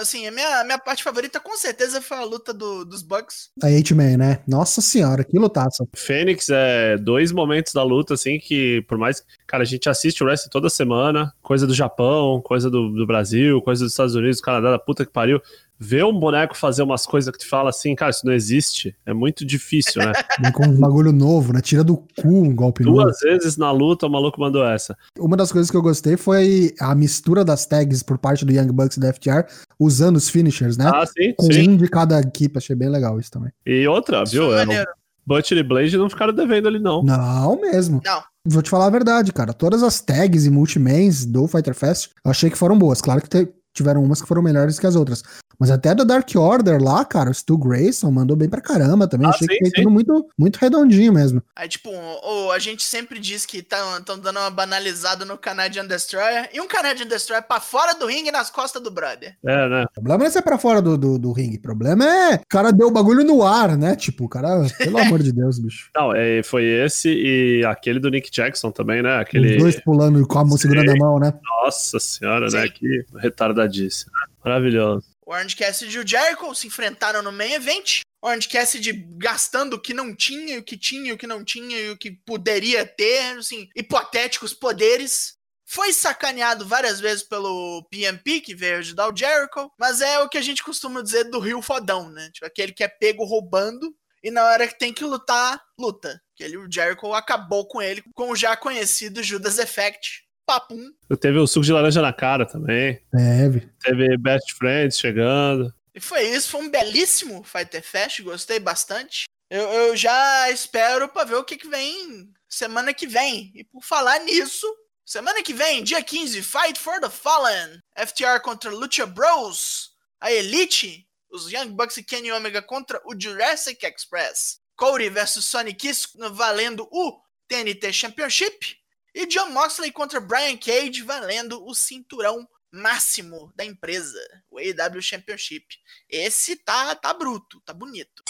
Assim, 0.00 0.26
a 0.26 0.30
minha, 0.30 0.60
a 0.60 0.64
minha 0.64 0.78
parte 0.78 1.02
favorita 1.02 1.40
com 1.40 1.56
certeza 1.56 2.00
foi 2.02 2.16
a 2.16 2.24
luta 2.24 2.52
do- 2.52 2.84
dos 2.84 3.02
Bucks. 3.02 3.50
A 3.62 3.68
H-Man, 3.68 4.16
né? 4.16 4.40
Nossa 4.46 4.80
senhora, 4.80 5.24
que 5.24 5.38
lutaça. 5.38 5.86
Fênix 5.94 6.48
é 6.50 6.96
dois 6.98 7.32
momentos 7.32 7.72
da 7.72 7.82
luta, 7.82 8.14
assim, 8.14 8.38
que 8.38 8.82
por 8.88 8.98
mais. 8.98 9.24
Cara, 9.46 9.62
a 9.62 9.66
gente 9.66 9.88
assiste 9.88 10.22
o 10.22 10.26
wrestling 10.26 10.50
toda 10.50 10.68
semana, 10.70 11.32
coisa 11.42 11.66
do 11.66 11.74
Japão, 11.74 12.40
coisa 12.42 12.70
do, 12.70 12.90
do 12.90 13.06
Brasil, 13.06 13.60
coisa 13.62 13.84
dos 13.84 13.92
Estados 13.92 14.14
Unidos, 14.14 14.40
Canadá, 14.40 14.70
da 14.70 14.78
puta 14.78 15.04
que 15.06 15.12
pariu. 15.12 15.40
Ver 15.84 16.04
um 16.04 16.16
boneco 16.18 16.56
fazer 16.56 16.82
umas 16.82 17.04
coisas 17.04 17.32
que 17.32 17.38
te 17.38 17.46
fala 17.48 17.70
assim, 17.70 17.94
cara, 17.94 18.10
isso 18.10 18.24
não 18.24 18.32
existe. 18.32 18.94
É 19.04 19.12
muito 19.12 19.44
difícil, 19.44 20.00
né? 20.00 20.12
Vem 20.40 20.52
com 20.52 20.64
um 20.64 20.78
bagulho 20.78 21.10
novo, 21.12 21.52
né? 21.52 21.60
Tira 21.60 21.82
do 21.82 21.96
cu 21.96 22.28
um 22.28 22.54
golpe 22.54 22.84
novo. 22.84 23.02
Duas 23.02 23.18
vezes 23.20 23.56
na 23.56 23.70
luta 23.72 24.06
o 24.06 24.10
maluco 24.10 24.40
mandou 24.40 24.64
essa. 24.64 24.96
Uma 25.18 25.36
das 25.36 25.50
coisas 25.50 25.70
que 25.70 25.76
eu 25.76 25.82
gostei 25.82 26.16
foi 26.16 26.72
a 26.78 26.94
mistura 26.94 27.44
das 27.44 27.66
tags 27.66 28.02
por 28.02 28.16
parte 28.16 28.44
do 28.44 28.52
Young 28.52 28.68
Bucks 28.72 28.96
e 28.96 29.00
da 29.00 29.12
FTR, 29.12 29.44
usando 29.78 30.16
os 30.16 30.28
finishers, 30.28 30.76
né? 30.76 30.88
Ah, 30.92 31.04
sim, 31.04 31.34
com 31.36 31.50
sim. 31.52 31.70
um 31.70 31.76
de 31.76 31.88
cada 31.88 32.20
equipe, 32.20 32.58
achei 32.58 32.76
bem 32.76 32.88
legal 32.88 33.18
isso 33.18 33.30
também. 33.30 33.50
E 33.66 33.86
outra, 33.88 34.22
Isso 34.22 34.32
viu? 34.32 34.54
É, 34.56 34.64
maneiro. 34.64 34.90
Butcher 35.26 35.56
e 35.58 35.62
Blade 35.62 35.96
não 35.96 36.10
ficaram 36.10 36.32
devendo 36.32 36.68
ali, 36.68 36.78
não. 36.80 37.02
Não 37.02 37.60
mesmo. 37.60 38.00
Não. 38.04 38.22
Vou 38.44 38.60
te 38.60 38.68
falar 38.70 38.86
a 38.86 38.90
verdade, 38.90 39.32
cara. 39.32 39.52
Todas 39.52 39.82
as 39.82 40.00
tags 40.00 40.44
e 40.46 40.50
multimans 40.50 41.24
do 41.24 41.46
Fighter 41.46 41.74
Fest, 41.74 42.10
eu 42.24 42.30
achei 42.30 42.50
que 42.50 42.58
foram 42.58 42.76
boas. 42.76 43.00
Claro 43.00 43.22
que 43.22 43.28
te- 43.28 43.48
tiveram 43.72 44.02
umas 44.02 44.20
que 44.20 44.28
foram 44.28 44.42
melhores 44.42 44.78
que 44.78 44.86
as 44.86 44.96
outras. 44.96 45.22
Mas 45.58 45.70
até 45.70 45.94
do 45.94 46.04
Dark 46.04 46.28
Order 46.34 46.82
lá, 46.82 47.04
cara, 47.04 47.30
o 47.30 47.34
Stu 47.34 47.56
Grayson 47.56 48.10
mandou 48.10 48.36
bem 48.36 48.48
pra 48.48 48.60
caramba 48.60 49.06
também. 49.06 49.28
Ah, 49.28 49.30
achei 49.30 49.46
sim, 49.46 49.54
que 49.54 49.60
foi 49.60 49.68
sim. 49.68 49.82
tudo 49.82 49.90
muito, 49.90 50.26
muito 50.36 50.56
redondinho 50.56 51.12
mesmo. 51.12 51.42
Aí, 51.54 51.68
tipo, 51.68 51.88
o, 51.88 52.50
a 52.50 52.58
gente 52.58 52.82
sempre 52.82 53.20
diz 53.20 53.46
que 53.46 53.58
estão 53.58 54.18
dando 54.18 54.40
uma 54.40 54.50
banalizada 54.50 55.24
no 55.24 55.38
Canadian 55.38 55.86
Destroyer. 55.86 56.50
E 56.52 56.60
um 56.60 56.66
Canadian 56.66 57.06
Destroyer 57.06 57.44
pra 57.46 57.60
fora 57.60 57.94
do 57.94 58.06
ringue 58.06 58.32
nas 58.32 58.50
costas 58.50 58.82
do 58.82 58.90
brother. 58.90 59.36
É, 59.44 59.68
né? 59.68 59.84
O 59.84 59.92
problema 59.94 60.18
não 60.18 60.26
é 60.26 60.30
ser 60.30 60.42
pra 60.42 60.58
fora 60.58 60.82
do, 60.82 60.98
do, 60.98 61.18
do 61.18 61.32
ringue. 61.32 61.58
O 61.58 61.62
problema 61.62 62.04
é 62.04 62.34
o 62.34 62.46
cara 62.48 62.72
deu 62.72 62.88
o 62.88 62.92
bagulho 62.92 63.24
no 63.24 63.44
ar, 63.44 63.76
né? 63.76 63.94
Tipo, 63.94 64.24
o 64.24 64.28
cara, 64.28 64.66
pelo 64.78 64.98
amor 64.98 65.22
de 65.22 65.32
Deus, 65.32 65.60
bicho. 65.60 65.90
Não, 65.94 66.12
é, 66.12 66.42
foi 66.42 66.64
esse 66.64 67.08
e 67.08 67.64
aquele 67.64 68.00
do 68.00 68.10
Nick 68.10 68.30
Jackson 68.32 68.72
também, 68.72 69.00
né? 69.00 69.18
Aquele. 69.18 69.52
Os 69.52 69.62
dois 69.62 69.80
pulando 69.80 70.26
com 70.26 70.38
a 70.38 70.44
mão 70.44 70.56
segurando 70.56 70.90
a 70.90 70.96
mão, 70.96 71.20
né? 71.20 71.32
Nossa 71.62 72.00
senhora, 72.00 72.48
né? 72.50 72.62
Sim. 72.62 72.72
Que 72.72 73.04
retardadice. 73.16 73.61
Né? 74.06 74.26
Maravilhoso. 74.44 75.06
O 75.24 75.32
Orange 75.32 75.56
Cassidy 75.56 75.96
e 75.96 76.00
o 76.00 76.06
Jericho 76.06 76.54
se 76.54 76.66
enfrentaram 76.66 77.22
no 77.22 77.32
main 77.32 77.52
event. 77.52 78.00
O 78.20 78.26
Orange 78.26 78.48
Cassidy 78.48 78.92
gastando 79.16 79.74
o 79.74 79.80
que 79.80 79.94
não 79.94 80.14
tinha, 80.14 80.58
o 80.58 80.62
que 80.62 80.76
tinha, 80.76 81.14
o 81.14 81.18
que 81.18 81.26
não 81.26 81.44
tinha 81.44 81.78
e 81.78 81.90
o 81.90 81.96
que 81.96 82.10
poderia 82.10 82.84
ter, 82.84 83.38
assim, 83.38 83.68
hipotéticos 83.74 84.52
poderes. 84.52 85.34
Foi 85.64 85.92
sacaneado 85.92 86.66
várias 86.66 87.00
vezes 87.00 87.22
pelo 87.22 87.86
PMP, 87.90 88.40
que 88.40 88.54
veio 88.54 88.78
ajudar 88.78 89.08
o 89.08 89.16
Jericho, 89.16 89.70
mas 89.78 90.00
é 90.00 90.18
o 90.18 90.28
que 90.28 90.36
a 90.36 90.42
gente 90.42 90.62
costuma 90.62 91.00
dizer 91.00 91.24
do 91.24 91.38
Rio 91.38 91.62
Fodão, 91.62 92.10
né? 92.10 92.30
Tipo, 92.32 92.46
aquele 92.46 92.72
que 92.72 92.84
é 92.84 92.88
pego 92.88 93.24
roubando 93.24 93.94
e 94.22 94.30
na 94.30 94.44
hora 94.44 94.68
que 94.68 94.78
tem 94.78 94.92
que 94.92 95.04
lutar, 95.04 95.60
luta. 95.78 96.20
Que 96.36 96.44
ele, 96.44 96.56
o 96.56 96.70
Jericho 96.70 97.12
acabou 97.12 97.66
com 97.66 97.82
ele, 97.82 98.02
com 98.14 98.30
o 98.30 98.36
já 98.36 98.56
conhecido 98.56 99.22
Judas 99.22 99.58
Effect. 99.58 100.21
Papum. 100.46 100.92
Teve 101.20 101.38
o 101.38 101.46
suco 101.46 101.64
de 101.64 101.72
laranja 101.72 102.02
na 102.02 102.12
cara 102.12 102.46
também. 102.46 103.00
Deve. 103.12 103.68
Teve 103.80 104.16
Best 104.16 104.54
Friends 104.54 104.98
chegando. 104.98 105.72
E 105.94 106.00
foi 106.00 106.22
isso, 106.22 106.50
foi 106.50 106.62
um 106.62 106.70
belíssimo 106.70 107.44
Fighter 107.44 107.82
Fest, 107.82 108.22
gostei 108.22 108.58
bastante. 108.58 109.24
Eu, 109.50 109.68
eu 109.68 109.96
já 109.96 110.50
espero 110.50 111.08
pra 111.08 111.24
ver 111.24 111.34
o 111.36 111.44
que, 111.44 111.56
que 111.56 111.68
vem 111.68 112.32
semana 112.48 112.92
que 112.92 113.06
vem. 113.06 113.50
E 113.54 113.64
por 113.64 113.82
falar 113.82 114.18
nisso, 114.20 114.66
semana 115.04 115.42
que 115.42 115.54
vem, 115.54 115.82
dia 115.82 116.02
15, 116.02 116.42
Fight 116.42 116.78
for 116.78 117.00
the 117.00 117.08
Fallen. 117.08 117.78
FTR 117.96 118.40
contra 118.42 118.70
Lucha 118.70 119.06
Bros. 119.06 119.90
A 120.20 120.30
Elite, 120.32 121.06
os 121.30 121.50
Young 121.50 121.70
Bucks 121.70 121.96
e 121.96 122.02
Kenny 122.04 122.30
Omega 122.30 122.62
contra 122.62 123.00
o 123.04 123.18
Jurassic 123.18 123.84
Express. 123.84 124.60
Cody 124.76 125.08
versus 125.08 125.44
Sonic 125.44 125.78
Kiss 125.78 126.08
valendo 126.32 126.88
o 126.90 127.20
TNT 127.48 127.92
Championship. 127.92 128.81
E 129.14 129.26
John 129.26 129.50
Moxley 129.50 129.92
contra 129.92 130.20
Brian 130.20 130.56
Cage 130.56 131.02
valendo 131.02 131.62
o 131.66 131.74
cinturão 131.74 132.48
máximo 132.72 133.52
da 133.54 133.62
empresa, 133.62 134.18
o 134.50 134.58
AEW 134.58 135.02
Championship. 135.02 135.66
Esse 136.08 136.56
tá, 136.56 136.94
tá 136.94 137.12
bruto, 137.12 137.60
tá 137.66 137.74
bonito. 137.74 138.22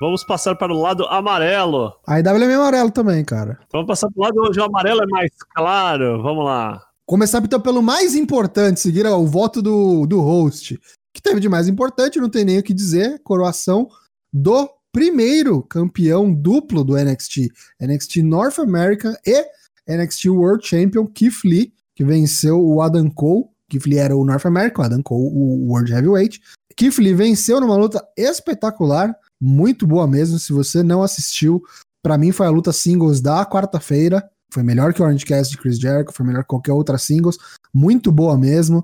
Vamos 0.00 0.24
passar 0.24 0.56
para 0.56 0.72
o 0.72 0.82
lado 0.82 1.06
amarelo. 1.06 1.94
A 2.04 2.18
IW 2.18 2.42
é 2.42 2.46
meio 2.46 2.60
amarelo 2.60 2.90
também, 2.90 3.24
cara. 3.24 3.60
Vamos 3.72 3.86
passar 3.86 4.10
para 4.10 4.20
o 4.20 4.24
lado 4.24 4.48
onde 4.48 4.58
o 4.58 4.64
amarelo 4.64 5.02
é 5.04 5.06
mais 5.06 5.30
claro. 5.54 6.20
Vamos 6.20 6.44
lá. 6.44 6.84
Começar 7.06 7.38
então 7.38 7.60
pelo 7.60 7.80
mais 7.80 8.16
importante, 8.16 8.80
seguir 8.80 9.06
o 9.06 9.26
voto 9.26 9.62
do, 9.62 10.06
do 10.06 10.20
host. 10.20 10.78
Que 11.14 11.22
teve 11.22 11.38
de 11.38 11.48
mais 11.48 11.68
importante, 11.68 12.20
não 12.20 12.28
tem 12.28 12.44
nem 12.44 12.58
o 12.58 12.62
que 12.64 12.74
dizer, 12.74 13.22
coroação 13.22 13.88
do 14.32 14.68
primeiro 14.96 15.62
campeão 15.62 16.32
duplo 16.32 16.82
do 16.82 16.96
NXT. 16.96 17.52
NXT 17.78 18.22
North 18.22 18.58
American 18.58 19.14
e 19.26 19.44
NXT 19.86 20.30
World 20.30 20.66
Champion 20.66 21.06
Keith 21.06 21.44
Lee, 21.44 21.70
que 21.94 22.02
venceu 22.02 22.58
o 22.58 22.80
Adam 22.80 23.10
Cole. 23.10 23.44
Keith 23.68 23.84
Lee 23.84 23.98
era 23.98 24.16
o 24.16 24.24
North 24.24 24.46
American, 24.46 24.82
o 24.82 24.86
Adam 24.86 25.02
Cole 25.02 25.30
o 25.34 25.70
World 25.70 25.92
Heavyweight. 25.92 26.40
Keith 26.74 26.96
Lee 26.96 27.12
venceu 27.12 27.60
numa 27.60 27.76
luta 27.76 28.02
espetacular, 28.16 29.14
muito 29.38 29.86
boa 29.86 30.06
mesmo. 30.06 30.38
Se 30.38 30.50
você 30.50 30.82
não 30.82 31.02
assistiu, 31.02 31.62
para 32.02 32.16
mim 32.16 32.32
foi 32.32 32.46
a 32.46 32.50
luta 32.50 32.72
singles 32.72 33.20
da 33.20 33.44
quarta-feira. 33.44 34.26
Foi 34.50 34.62
melhor 34.62 34.94
que 34.94 35.02
o 35.02 35.04
Orange 35.04 35.26
Cast 35.26 35.52
de 35.52 35.58
Chris 35.58 35.78
Jericho, 35.78 36.14
foi 36.14 36.24
melhor 36.24 36.40
que 36.40 36.48
qualquer 36.48 36.72
outra 36.72 36.96
singles. 36.96 37.36
Muito 37.70 38.10
boa 38.10 38.38
mesmo. 38.38 38.82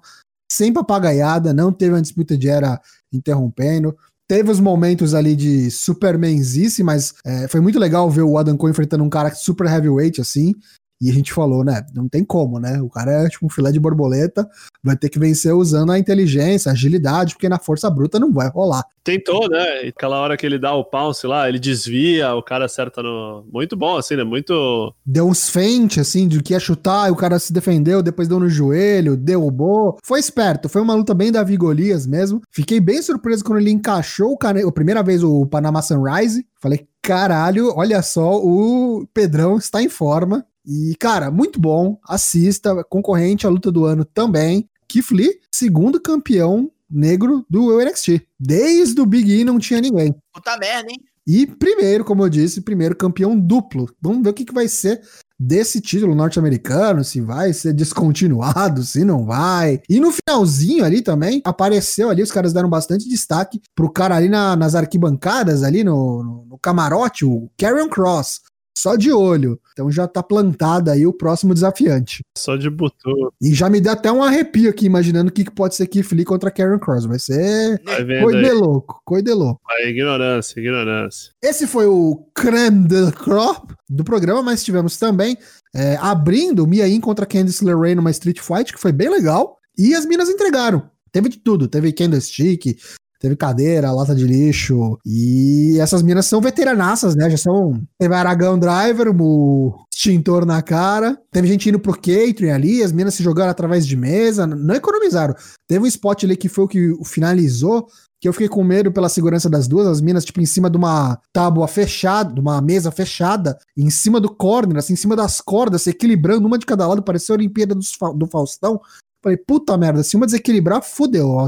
Sem 0.52 0.74
papagaiada, 0.74 1.54
não 1.54 1.72
teve 1.72 1.94
uma 1.94 2.02
disputa 2.02 2.36
de 2.36 2.50
era 2.50 2.78
interrompendo. 3.10 3.96
Teve 4.32 4.50
os 4.50 4.60
momentos 4.60 5.12
ali 5.12 5.36
de 5.36 5.70
supermanzice, 5.70 6.82
mas 6.82 7.12
é, 7.22 7.46
foi 7.48 7.60
muito 7.60 7.78
legal 7.78 8.08
ver 8.08 8.22
o 8.22 8.38
Adam 8.38 8.56
Cole 8.56 8.70
enfrentando 8.70 9.04
um 9.04 9.10
cara 9.10 9.30
super 9.34 9.66
heavyweight 9.66 10.22
assim. 10.22 10.54
E 11.02 11.10
a 11.10 11.12
gente 11.12 11.32
falou, 11.32 11.64
né? 11.64 11.84
Não 11.92 12.08
tem 12.08 12.24
como, 12.24 12.60
né? 12.60 12.80
O 12.80 12.88
cara 12.88 13.24
é 13.24 13.28
tipo 13.28 13.44
um 13.44 13.50
filé 13.50 13.72
de 13.72 13.80
borboleta, 13.80 14.48
vai 14.84 14.96
ter 14.96 15.08
que 15.08 15.18
vencer 15.18 15.52
usando 15.52 15.90
a 15.90 15.98
inteligência, 15.98 16.70
a 16.70 16.74
agilidade, 16.74 17.34
porque 17.34 17.48
na 17.48 17.58
força 17.58 17.90
bruta 17.90 18.20
não 18.20 18.32
vai 18.32 18.48
rolar. 18.48 18.84
Tentou, 19.02 19.48
né? 19.48 19.88
Aquela 19.88 20.20
hora 20.20 20.36
que 20.36 20.46
ele 20.46 20.60
dá 20.60 20.72
o 20.72 20.84
pounce 20.84 21.26
lá, 21.26 21.48
ele 21.48 21.58
desvia, 21.58 22.32
o 22.36 22.42
cara 22.42 22.66
acerta 22.66 23.02
no. 23.02 23.44
Muito 23.52 23.76
bom, 23.76 23.96
assim, 23.96 24.14
né? 24.14 24.22
Muito. 24.22 24.94
Deu 25.04 25.26
uns 25.26 25.48
feint, 25.48 25.98
assim, 25.98 26.28
de 26.28 26.40
que 26.40 26.52
ia 26.52 26.60
chutar, 26.60 27.08
e 27.08 27.10
o 27.10 27.16
cara 27.16 27.36
se 27.40 27.52
defendeu, 27.52 28.00
depois 28.00 28.28
deu 28.28 28.38
no 28.38 28.48
joelho, 28.48 29.16
derrubou. 29.16 29.98
Foi 30.04 30.20
esperto, 30.20 30.68
foi 30.68 30.80
uma 30.80 30.94
luta 30.94 31.14
bem 31.14 31.32
da 31.32 31.42
Vigolias 31.42 32.06
mesmo. 32.06 32.40
Fiquei 32.48 32.78
bem 32.78 33.02
surpreso 33.02 33.42
quando 33.42 33.58
ele 33.58 33.72
encaixou 33.72 34.30
o 34.30 34.38
cara. 34.38 34.64
A 34.64 34.70
primeira 34.70 35.02
vez 35.02 35.24
o 35.24 35.44
Panama 35.46 35.82
Sunrise. 35.82 36.46
Falei, 36.60 36.86
caralho, 37.02 37.72
olha 37.74 38.00
só, 38.02 38.36
o 38.36 39.04
Pedrão 39.12 39.56
está 39.56 39.82
em 39.82 39.88
forma. 39.88 40.46
E, 40.66 40.94
cara, 40.98 41.30
muito 41.30 41.60
bom. 41.60 41.98
Assista. 42.06 42.84
Concorrente 42.84 43.46
à 43.46 43.50
luta 43.50 43.70
do 43.72 43.84
ano 43.84 44.04
também. 44.04 44.68
Keith 44.88 45.10
Lee, 45.10 45.40
segundo 45.54 46.00
campeão 46.00 46.70
negro 46.90 47.44
do 47.48 47.78
NXT. 47.80 48.22
Desde 48.38 49.00
o 49.00 49.06
Big 49.06 49.32
E 49.40 49.44
não 49.44 49.58
tinha 49.58 49.80
ninguém. 49.80 50.14
Puta 50.32 50.56
merda, 50.58 50.90
hein? 50.90 50.98
E 51.26 51.46
primeiro, 51.46 52.04
como 52.04 52.24
eu 52.24 52.28
disse, 52.28 52.60
primeiro 52.60 52.96
campeão 52.96 53.38
duplo. 53.38 53.88
Vamos 54.00 54.22
ver 54.22 54.30
o 54.30 54.34
que, 54.34 54.44
que 54.44 54.52
vai 54.52 54.66
ser 54.68 55.00
desse 55.38 55.80
título 55.80 56.14
norte-americano, 56.14 57.02
se 57.04 57.20
vai 57.20 57.52
ser 57.52 57.72
descontinuado, 57.72 58.82
se 58.84 59.04
não 59.04 59.24
vai. 59.24 59.80
E 59.88 59.98
no 59.98 60.12
finalzinho 60.12 60.84
ali 60.84 61.00
também, 61.00 61.40
apareceu 61.44 62.10
ali, 62.10 62.22
os 62.22 62.30
caras 62.32 62.52
deram 62.52 62.68
bastante 62.68 63.08
destaque 63.08 63.60
pro 63.74 63.90
cara 63.90 64.16
ali 64.16 64.28
na- 64.28 64.54
nas 64.56 64.74
arquibancadas, 64.74 65.62
ali 65.62 65.82
no, 65.82 66.22
no- 66.22 66.44
no 66.50 66.58
camarote, 66.58 67.24
o 67.24 67.48
Karrion 67.58 67.88
Cross. 67.88 68.40
Só 68.76 68.96
de 68.96 69.12
olho. 69.12 69.60
Então 69.72 69.90
já 69.90 70.06
tá 70.06 70.22
plantado 70.22 70.90
aí 70.90 71.06
o 71.06 71.12
próximo 71.12 71.54
desafiante. 71.54 72.22
Só 72.36 72.56
de 72.56 72.68
butu. 72.68 73.32
E 73.40 73.54
já 73.54 73.68
me 73.68 73.80
deu 73.80 73.92
até 73.92 74.10
um 74.10 74.22
arrepio 74.22 74.70
aqui, 74.70 74.86
imaginando 74.86 75.30
o 75.30 75.32
que, 75.32 75.44
que 75.44 75.50
pode 75.50 75.74
ser 75.74 75.86
Keith 75.86 76.12
Lee 76.12 76.24
contra 76.24 76.50
Karen 76.50 76.78
Cross. 76.78 77.06
Vai 77.06 77.18
ser 77.18 77.80
coisa 78.22 78.42
de 78.42 78.52
louco, 78.52 79.00
coisa 79.04 79.24
de 79.24 79.32
louco. 79.32 79.60
Vai, 79.66 79.88
ignorância, 79.88 80.58
ignorância. 80.58 81.32
Esse 81.42 81.66
foi 81.66 81.86
o 81.86 82.26
creme 82.34 82.86
de 82.86 83.12
crop 83.12 83.72
do 83.88 84.04
programa, 84.04 84.42
mas 84.42 84.64
tivemos 84.64 84.96
também 84.96 85.36
é, 85.74 85.96
abrindo 85.96 86.66
Mia 86.66 86.86
Yim 86.86 87.00
contra 87.00 87.26
Candice 87.26 87.64
LeRae 87.64 87.94
numa 87.94 88.10
Street 88.10 88.40
Fight, 88.40 88.72
que 88.72 88.80
foi 88.80 88.92
bem 88.92 89.10
legal. 89.10 89.58
E 89.76 89.94
as 89.94 90.04
minas 90.04 90.28
entregaram. 90.28 90.90
Teve 91.10 91.28
de 91.28 91.38
tudo. 91.38 91.68
Teve 91.68 91.92
candlestick, 91.92 92.78
teve 93.22 93.36
cadeira, 93.36 93.92
lata 93.92 94.14
de 94.14 94.26
lixo. 94.26 94.98
E 95.06 95.78
essas 95.80 96.02
minas 96.02 96.26
são 96.26 96.40
veteranaças, 96.40 97.14
né? 97.14 97.30
Já 97.30 97.36
são. 97.38 97.80
Teve 97.98 98.14
Aragão 98.14 98.58
Driver, 98.58 99.08
o 99.08 99.74
extintor 99.94 100.44
na 100.44 100.60
cara. 100.60 101.16
Teve 101.30 101.46
gente 101.46 101.68
indo 101.68 101.78
pro 101.78 101.94
catering 101.94 102.50
ali, 102.50 102.82
as 102.82 102.90
minas 102.92 103.14
se 103.14 103.22
jogaram 103.22 103.50
através 103.52 103.86
de 103.86 103.96
mesa. 103.96 104.46
Não 104.46 104.74
economizaram. 104.74 105.34
Teve 105.68 105.84
um 105.84 105.86
spot 105.86 106.24
ali 106.24 106.36
que 106.36 106.48
foi 106.48 106.64
o 106.64 106.68
que 106.68 106.92
finalizou 107.04 107.86
que 108.20 108.28
eu 108.28 108.32
fiquei 108.32 108.48
com 108.48 108.62
medo 108.62 108.92
pela 108.92 109.08
segurança 109.08 109.50
das 109.50 109.66
duas, 109.66 109.84
as 109.84 110.00
minas, 110.00 110.24
tipo, 110.24 110.40
em 110.40 110.46
cima 110.46 110.70
de 110.70 110.76
uma 110.76 111.18
tábua 111.32 111.66
fechada, 111.66 112.32
de 112.32 112.38
uma 112.40 112.60
mesa 112.60 112.92
fechada, 112.92 113.58
em 113.76 113.90
cima 113.90 114.20
do 114.20 114.30
corner, 114.32 114.76
assim, 114.78 114.92
em 114.92 114.96
cima 114.96 115.16
das 115.16 115.40
cordas, 115.40 115.82
se 115.82 115.90
equilibrando, 115.90 116.46
uma 116.46 116.56
de 116.56 116.64
cada 116.64 116.86
lado, 116.86 117.02
parecia 117.02 117.34
a 117.34 117.38
Olimpíada 117.38 117.74
do 117.74 118.26
Faustão. 118.28 118.80
Falei, 119.20 119.36
puta 119.36 119.76
merda, 119.76 120.04
se 120.04 120.16
uma 120.16 120.24
desequilibrar, 120.26 120.80